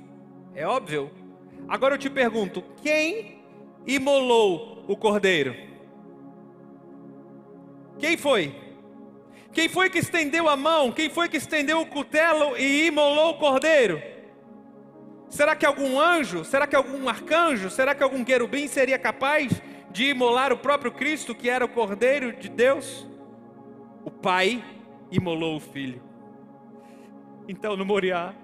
é 0.56 0.66
óbvio. 0.66 1.08
Agora 1.68 1.94
eu 1.94 1.98
te 1.98 2.10
pergunto: 2.10 2.64
quem 2.82 3.44
imolou 3.86 4.84
o 4.88 4.96
cordeiro? 4.96 5.54
Quem 7.96 8.16
foi? 8.16 8.52
Quem 9.52 9.68
foi 9.68 9.88
que 9.88 10.00
estendeu 10.00 10.48
a 10.48 10.56
mão? 10.56 10.90
Quem 10.90 11.08
foi 11.08 11.28
que 11.28 11.36
estendeu 11.36 11.80
o 11.80 11.86
cutelo 11.86 12.56
e 12.58 12.88
imolou 12.88 13.30
o 13.30 13.38
cordeiro? 13.38 14.02
Será 15.28 15.54
que 15.54 15.64
algum 15.64 16.00
anjo? 16.00 16.44
Será 16.44 16.66
que 16.66 16.74
algum 16.74 17.08
arcanjo? 17.08 17.70
Será 17.70 17.94
que 17.94 18.02
algum 18.02 18.24
querubim 18.24 18.66
seria 18.66 18.98
capaz 18.98 19.62
de 19.92 20.06
imolar 20.06 20.52
o 20.52 20.58
próprio 20.58 20.90
Cristo, 20.90 21.36
que 21.36 21.48
era 21.48 21.64
o 21.64 21.68
cordeiro 21.68 22.32
de 22.32 22.48
Deus? 22.48 23.06
pai 24.20 24.64
imolou 25.10 25.56
o 25.56 25.60
filho. 25.60 26.13
Então, 27.48 27.76
no 27.76 27.84
Moriá, 27.84 28.34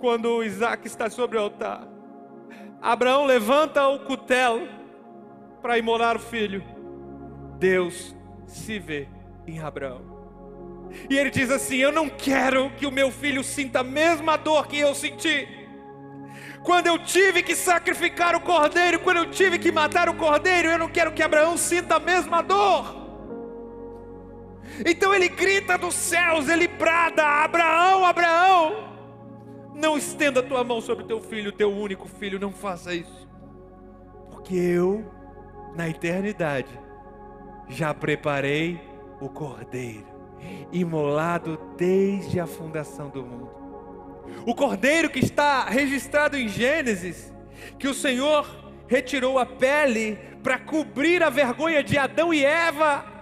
quando 0.00 0.44
Isaac 0.44 0.86
está 0.86 1.10
sobre 1.10 1.36
o 1.36 1.40
altar, 1.40 1.88
Abraão 2.80 3.26
levanta 3.26 3.86
o 3.88 4.00
cutelo 4.00 4.68
para 5.60 5.78
imolar 5.78 6.16
o 6.16 6.20
filho. 6.20 6.62
Deus 7.58 8.14
se 8.46 8.78
vê 8.78 9.08
em 9.46 9.58
Abraão. 9.58 10.18
E 11.10 11.18
ele 11.18 11.30
diz 11.30 11.50
assim: 11.50 11.76
Eu 11.76 11.90
não 11.90 12.08
quero 12.08 12.70
que 12.70 12.86
o 12.86 12.92
meu 12.92 13.10
filho 13.10 13.42
sinta 13.42 13.80
a 13.80 13.84
mesma 13.84 14.36
dor 14.36 14.68
que 14.68 14.78
eu 14.78 14.94
senti. 14.94 15.48
Quando 16.62 16.86
eu 16.86 16.98
tive 16.98 17.42
que 17.42 17.54
sacrificar 17.56 18.36
o 18.36 18.40
cordeiro, 18.40 19.00
quando 19.00 19.18
eu 19.18 19.30
tive 19.30 19.58
que 19.58 19.72
matar 19.72 20.08
o 20.08 20.14
cordeiro, 20.14 20.68
eu 20.68 20.78
não 20.78 20.88
quero 20.88 21.12
que 21.12 21.22
Abraão 21.22 21.56
sinta 21.56 21.96
a 21.96 22.00
mesma 22.00 22.42
dor. 22.42 23.07
Então 24.84 25.14
ele 25.14 25.28
grita 25.28 25.76
dos 25.76 25.94
céus, 25.94 26.48
ele 26.48 26.68
brada: 26.68 27.24
Abraão, 27.24 28.04
Abraão, 28.04 28.88
não 29.74 29.96
estenda 29.96 30.40
a 30.40 30.42
tua 30.42 30.64
mão 30.64 30.80
sobre 30.80 31.04
teu 31.04 31.20
filho, 31.20 31.52
teu 31.52 31.72
único 31.72 32.08
filho, 32.08 32.38
não 32.38 32.52
faça 32.52 32.94
isso. 32.94 33.28
Porque 34.30 34.54
eu, 34.54 35.04
na 35.74 35.88
eternidade, 35.88 36.78
já 37.68 37.92
preparei 37.92 38.80
o 39.20 39.28
cordeiro, 39.28 40.06
imolado 40.72 41.60
desde 41.76 42.40
a 42.40 42.46
fundação 42.46 43.08
do 43.08 43.22
mundo. 43.24 43.50
O 44.46 44.54
cordeiro 44.54 45.10
que 45.10 45.18
está 45.18 45.64
registrado 45.64 46.36
em 46.36 46.48
Gênesis, 46.48 47.32
que 47.78 47.88
o 47.88 47.94
Senhor 47.94 48.46
retirou 48.86 49.38
a 49.38 49.46
pele 49.46 50.18
para 50.42 50.58
cobrir 50.58 51.22
a 51.22 51.30
vergonha 51.30 51.82
de 51.82 51.98
Adão 51.98 52.32
e 52.32 52.44
Eva 52.44 53.17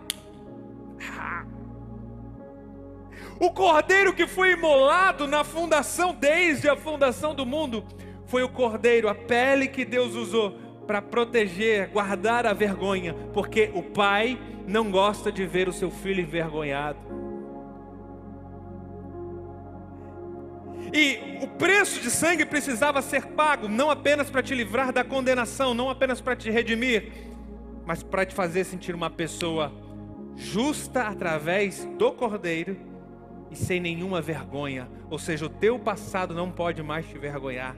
O 3.39 3.51
cordeiro 3.51 4.15
que 4.15 4.27
foi 4.27 4.53
imolado 4.53 5.27
na 5.27 5.45
fundação, 5.45 6.15
desde 6.15 6.69
a 6.69 6.77
fundação 6.77 7.35
do 7.35 7.45
mundo, 7.45 7.85
foi 8.27 8.43
o 8.43 8.49
cordeiro, 8.49 9.09
a 9.09 9.15
pele 9.15 9.69
que 9.69 9.85
Deus 9.85 10.15
usou 10.15 10.53
para 10.87 11.03
proteger, 11.03 11.89
guardar 11.89 12.47
a 12.47 12.53
vergonha, 12.53 13.15
porque 13.35 13.71
o 13.75 13.83
pai 13.83 14.39
não 14.67 14.91
gosta 14.91 15.31
de 15.31 15.45
ver 15.45 15.69
o 15.69 15.73
seu 15.73 15.91
filho 15.91 16.21
envergonhado. 16.21 16.99
E 20.93 21.39
o 21.43 21.49
preço 21.49 22.01
de 22.01 22.11
sangue 22.11 22.47
precisava 22.47 23.03
ser 23.03 23.27
pago, 23.27 23.69
não 23.69 23.91
apenas 23.91 24.31
para 24.31 24.43
te 24.43 24.55
livrar 24.55 24.93
da 24.93 25.05
condenação, 25.05 25.75
não 25.75 25.91
apenas 25.91 26.21
para 26.21 26.37
te 26.37 26.51
redimir, 26.51 27.13
mas 27.85 28.03
para 28.03 28.25
te 28.25 28.35
fazer 28.35 28.65
sentir 28.65 28.95
uma 28.95 29.11
pessoa 29.11 29.73
justa 30.37 31.03
através 31.03 31.85
do 31.99 32.13
cordeiro 32.13 32.96
e 33.51 33.57
sem 33.57 33.81
nenhuma 33.81 34.21
vergonha. 34.21 34.89
Ou 35.11 35.19
seja, 35.19 35.47
o 35.47 35.49
teu 35.49 35.79
passado 35.79 36.35
não 36.35 36.51
pode 36.51 36.83
mais 36.83 37.07
te 37.07 37.19
vergonhar. 37.19 37.77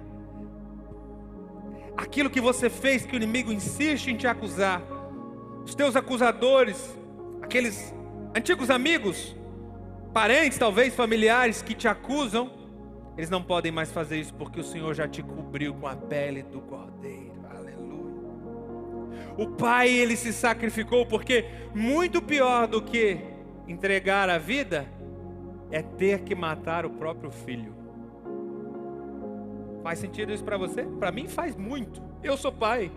Aquilo 1.96 2.30
que 2.30 2.40
você 2.40 2.70
fez 2.70 3.04
que 3.04 3.14
o 3.14 3.16
inimigo 3.16 3.52
insiste 3.52 4.08
em 4.08 4.16
te 4.16 4.26
acusar, 4.26 4.82
os 5.64 5.74
teus 5.74 5.96
acusadores, 5.96 6.96
aqueles 7.42 7.94
antigos 8.36 8.70
amigos, 8.70 9.36
parentes, 10.12 10.58
talvez 10.58 10.94
familiares 10.94 11.60
que 11.60 11.74
te 11.74 11.88
acusam, 11.88 12.50
eles 13.16 13.28
não 13.28 13.42
podem 13.42 13.72
mais 13.72 13.90
fazer 13.90 14.20
isso 14.20 14.32
porque 14.34 14.60
o 14.60 14.64
Senhor 14.64 14.94
já 14.94 15.08
te 15.08 15.22
cobriu 15.22 15.74
com 15.74 15.88
a 15.88 15.96
pele 15.96 16.44
do 16.44 16.60
cordeiro. 16.60 17.44
Aleluia. 17.50 18.14
O 19.36 19.48
pai 19.48 19.90
ele 19.90 20.16
se 20.16 20.32
sacrificou 20.32 21.04
porque 21.04 21.46
muito 21.74 22.22
pior 22.22 22.68
do 22.68 22.80
que 22.80 23.18
entregar 23.66 24.30
a 24.30 24.38
vida 24.38 24.86
é 25.70 25.82
ter 25.82 26.20
que 26.20 26.34
matar 26.34 26.86
o 26.86 26.90
próprio 26.90 27.30
filho. 27.30 27.74
Faz 29.82 29.98
sentido 29.98 30.32
isso 30.32 30.44
para 30.44 30.56
você? 30.56 30.82
Para 30.82 31.12
mim 31.12 31.28
faz 31.28 31.56
muito. 31.56 32.02
Eu 32.22 32.36
sou 32.36 32.52
pai. 32.52 32.90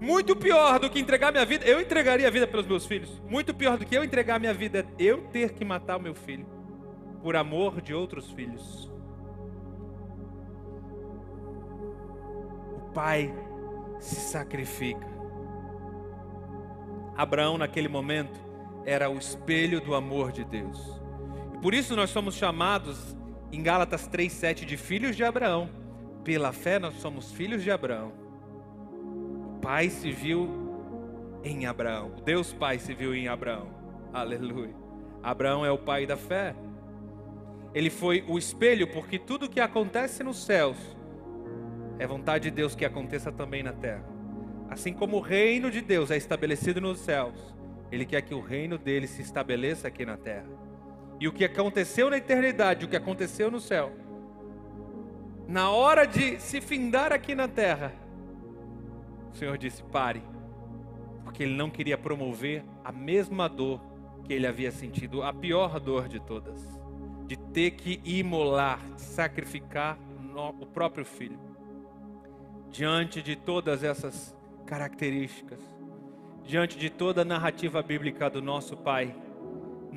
Muito 0.00 0.36
pior 0.36 0.78
do 0.78 0.88
que 0.88 1.00
entregar 1.00 1.32
minha 1.32 1.44
vida, 1.44 1.64
eu 1.64 1.80
entregaria 1.80 2.28
a 2.28 2.30
vida 2.30 2.46
pelos 2.46 2.66
meus 2.66 2.86
filhos. 2.86 3.20
Muito 3.28 3.52
pior 3.52 3.76
do 3.76 3.84
que 3.84 3.96
eu 3.96 4.04
entregar 4.04 4.38
minha 4.38 4.54
vida 4.54 4.80
é 4.80 4.84
eu 4.98 5.22
ter 5.28 5.54
que 5.54 5.64
matar 5.64 5.96
o 5.96 6.02
meu 6.02 6.14
filho 6.14 6.46
por 7.22 7.34
amor 7.36 7.80
de 7.80 7.92
outros 7.92 8.30
filhos. 8.30 8.90
O 12.72 12.90
pai 12.92 13.34
se 13.98 14.14
sacrifica. 14.16 15.06
Abraão, 17.16 17.58
naquele 17.58 17.88
momento, 17.88 18.38
era 18.86 19.10
o 19.10 19.18
espelho 19.18 19.80
do 19.80 19.94
amor 19.94 20.30
de 20.30 20.44
Deus. 20.44 20.97
Por 21.60 21.74
isso 21.74 21.96
nós 21.96 22.10
somos 22.10 22.34
chamados 22.36 23.16
em 23.50 23.62
Gálatas 23.62 24.06
3:7 24.06 24.64
de 24.64 24.76
filhos 24.76 25.16
de 25.16 25.24
Abraão. 25.24 25.68
Pela 26.22 26.52
fé 26.52 26.78
nós 26.78 26.94
somos 26.94 27.32
filhos 27.32 27.62
de 27.62 27.70
Abraão. 27.70 28.12
O 29.56 29.60
Pai 29.60 29.90
se 29.90 30.12
viu 30.12 30.48
em 31.42 31.66
Abraão. 31.66 32.12
O 32.16 32.20
Deus 32.20 32.52
Pai 32.52 32.78
se 32.78 32.94
viu 32.94 33.14
em 33.14 33.26
Abraão. 33.26 33.68
Aleluia. 34.12 34.74
Abraão 35.22 35.64
é 35.66 35.70
o 35.70 35.78
pai 35.78 36.06
da 36.06 36.16
fé. 36.16 36.54
Ele 37.74 37.90
foi 37.90 38.24
o 38.26 38.38
espelho 38.38 38.86
porque 38.86 39.18
tudo 39.18 39.48
que 39.48 39.60
acontece 39.60 40.22
nos 40.22 40.44
céus 40.44 40.76
é 41.98 42.06
vontade 42.06 42.44
de 42.44 42.50
Deus 42.50 42.74
que 42.74 42.84
aconteça 42.84 43.32
também 43.32 43.62
na 43.62 43.72
terra. 43.72 44.04
Assim 44.70 44.92
como 44.92 45.16
o 45.16 45.20
reino 45.20 45.70
de 45.70 45.80
Deus 45.80 46.10
é 46.10 46.16
estabelecido 46.16 46.80
nos 46.80 47.00
céus, 47.00 47.34
ele 47.90 48.06
quer 48.06 48.22
que 48.22 48.34
o 48.34 48.40
reino 48.40 48.78
dele 48.78 49.06
se 49.06 49.22
estabeleça 49.22 49.88
aqui 49.88 50.06
na 50.06 50.16
terra. 50.16 50.57
E 51.20 51.26
o 51.26 51.32
que 51.32 51.44
aconteceu 51.44 52.08
na 52.10 52.16
eternidade, 52.16 52.84
o 52.84 52.88
que 52.88 52.96
aconteceu 52.96 53.50
no 53.50 53.60
céu, 53.60 53.92
na 55.46 55.70
hora 55.70 56.06
de 56.06 56.38
se 56.40 56.60
findar 56.60 57.12
aqui 57.12 57.34
na 57.34 57.48
terra, 57.48 57.92
o 59.32 59.36
Senhor 59.36 59.56
disse: 59.58 59.82
pare, 59.82 60.22
porque 61.24 61.42
Ele 61.42 61.54
não 61.54 61.70
queria 61.70 61.98
promover 61.98 62.64
a 62.84 62.92
mesma 62.92 63.48
dor 63.48 63.80
que 64.28 64.34
ele 64.34 64.46
havia 64.46 64.70
sentido, 64.70 65.22
a 65.22 65.32
pior 65.32 65.80
dor 65.80 66.06
de 66.06 66.20
todas, 66.20 66.78
de 67.26 67.34
ter 67.36 67.70
que 67.70 67.98
imolar, 68.04 68.78
sacrificar 68.98 69.98
o 70.60 70.66
próprio 70.66 71.04
filho. 71.04 71.38
Diante 72.70 73.22
de 73.22 73.34
todas 73.34 73.82
essas 73.82 74.36
características, 74.66 75.58
diante 76.44 76.78
de 76.78 76.90
toda 76.90 77.22
a 77.22 77.24
narrativa 77.24 77.82
bíblica 77.82 78.28
do 78.28 78.42
nosso 78.42 78.76
Pai, 78.76 79.16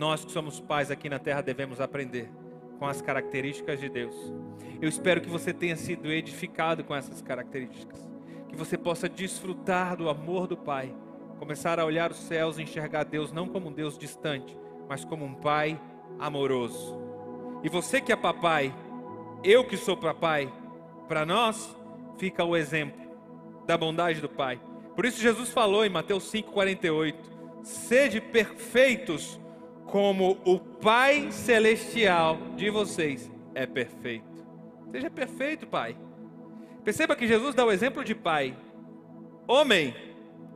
nós 0.02 0.26
que 0.26 0.32
somos 0.32 0.60
pais 0.60 0.90
aqui 0.90 1.08
na 1.08 1.20
terra 1.20 1.42
devemos 1.42 1.80
aprender 1.80 2.28
com 2.80 2.88
as 2.88 3.04
características 3.04 3.80
de 3.80 3.88
Deus. 3.88 4.16
Eu 4.82 4.90
espero 4.90 5.22
que 5.22 5.30
você 5.30 5.54
tenha 5.54 5.76
sido 5.76 6.12
edificado 6.12 6.84
com 6.84 6.96
essas 6.96 7.22
características, 7.22 8.10
que 8.50 8.56
você 8.56 8.80
possa 8.80 9.08
desfrutar 9.08 9.96
do 9.96 10.10
amor 10.10 10.48
do 10.48 10.58
Pai, 10.58 10.92
começar 11.38 11.80
a 11.80 11.86
olhar 11.86 12.10
os 12.10 12.18
céus 12.18 12.58
e 12.58 12.64
enxergar 12.64 13.04
Deus 13.04 13.32
não 13.32 13.48
como 13.48 13.70
um 13.70 13.72
Deus 13.72 13.96
distante, 13.96 14.58
mas 14.90 15.06
como 15.06 15.24
um 15.24 15.36
Pai 15.36 15.80
amoroso. 16.18 17.00
E 17.64 17.70
você 17.70 18.02
que 18.02 18.12
é 18.12 18.16
papai, 18.16 18.74
eu 19.44 19.64
que 19.64 19.78
sou 19.78 19.96
papai, 19.96 20.52
para 21.08 21.28
nós 21.28 21.78
fica 22.18 22.44
o 22.44 22.58
exemplo 22.58 23.00
da 23.68 23.78
bondade 23.78 24.20
do 24.20 24.28
Pai. 24.28 24.60
Por 24.96 25.06
isso 25.06 25.22
Jesus 25.22 25.52
falou 25.52 25.86
em 25.86 25.90
Mateus 25.90 26.24
5:48: 26.24 27.18
Sede 27.62 28.20
perfeitos 28.20 29.40
como 29.92 30.38
o 30.46 30.58
Pai 30.58 31.34
Celestial 31.34 32.38
de 32.56 32.70
vocês 32.70 33.30
é 33.54 33.66
perfeito. 33.66 34.26
Seja 34.90 35.10
perfeito, 35.10 35.68
Pai. 35.68 35.98
Perceba 36.82 37.14
que 37.14 37.28
Jesus 37.28 37.54
dá 37.54 37.66
o 37.66 37.72
exemplo 37.72 38.02
de 38.02 38.16
Pai. 38.16 38.58
Homem, 39.46 39.94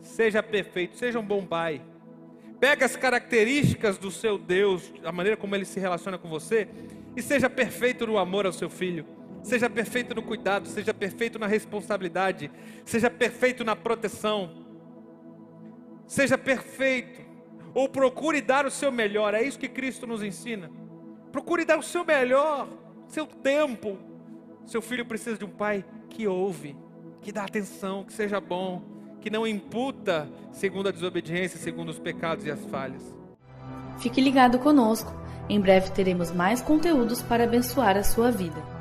seja 0.01 0.41
perfeito, 0.41 0.95
seja 0.97 1.19
um 1.19 1.25
bom 1.25 1.45
Pai. 1.45 1.81
Pega 2.61 2.85
as 2.85 2.95
características 2.95 3.97
do 3.97 4.09
seu 4.09 4.37
Deus, 4.37 4.93
a 5.03 5.11
maneira 5.11 5.35
como 5.35 5.53
ele 5.53 5.65
se 5.65 5.81
relaciona 5.81 6.17
com 6.17 6.29
você, 6.29 6.69
e 7.13 7.21
seja 7.21 7.49
perfeito 7.49 8.07
no 8.07 8.17
amor 8.17 8.45
ao 8.45 8.53
seu 8.53 8.69
filho. 8.69 9.05
Seja 9.43 9.69
perfeito 9.69 10.15
no 10.15 10.23
cuidado, 10.23 10.69
seja 10.69 10.93
perfeito 10.93 11.37
na 11.37 11.45
responsabilidade, 11.45 12.49
seja 12.85 13.09
perfeito 13.09 13.65
na 13.65 13.75
proteção. 13.75 14.65
Seja 16.07 16.37
perfeito 16.37 17.24
ou 17.75 17.89
procure 17.89 18.41
dar 18.41 18.65
o 18.65 18.71
seu 18.71 18.91
melhor. 18.91 19.33
É 19.33 19.43
isso 19.43 19.59
que 19.59 19.67
Cristo 19.67 20.07
nos 20.07 20.23
ensina. 20.23 20.71
Procure 21.31 21.65
dar 21.65 21.77
o 21.77 21.83
seu 21.83 22.05
melhor, 22.05 22.67
seu 23.07 23.27
tempo. 23.27 23.97
Seu 24.65 24.81
filho 24.81 25.05
precisa 25.05 25.37
de 25.37 25.45
um 25.45 25.49
pai 25.49 25.83
que 26.09 26.25
ouve, 26.25 26.75
que 27.21 27.31
dá 27.31 27.43
atenção, 27.43 28.05
que 28.05 28.13
seja 28.13 28.39
bom, 28.39 28.81
que 29.19 29.29
não 29.29 29.45
imputa 29.45 30.27
segundo 30.53 30.87
a 30.87 30.91
desobediência, 30.91 31.59
segundo 31.59 31.89
os 31.89 31.99
pecados 31.99 32.45
e 32.45 32.51
as 32.51 32.63
falhas. 32.67 33.03
Fique 33.97 34.21
ligado 34.21 34.57
conosco. 34.59 35.13
Em 35.49 35.59
breve 35.59 35.91
teremos 35.91 36.31
mais 36.31 36.61
conteúdos 36.61 37.21
para 37.21 37.43
abençoar 37.43 37.97
a 37.97 38.03
sua 38.03 38.31
vida. 38.31 38.74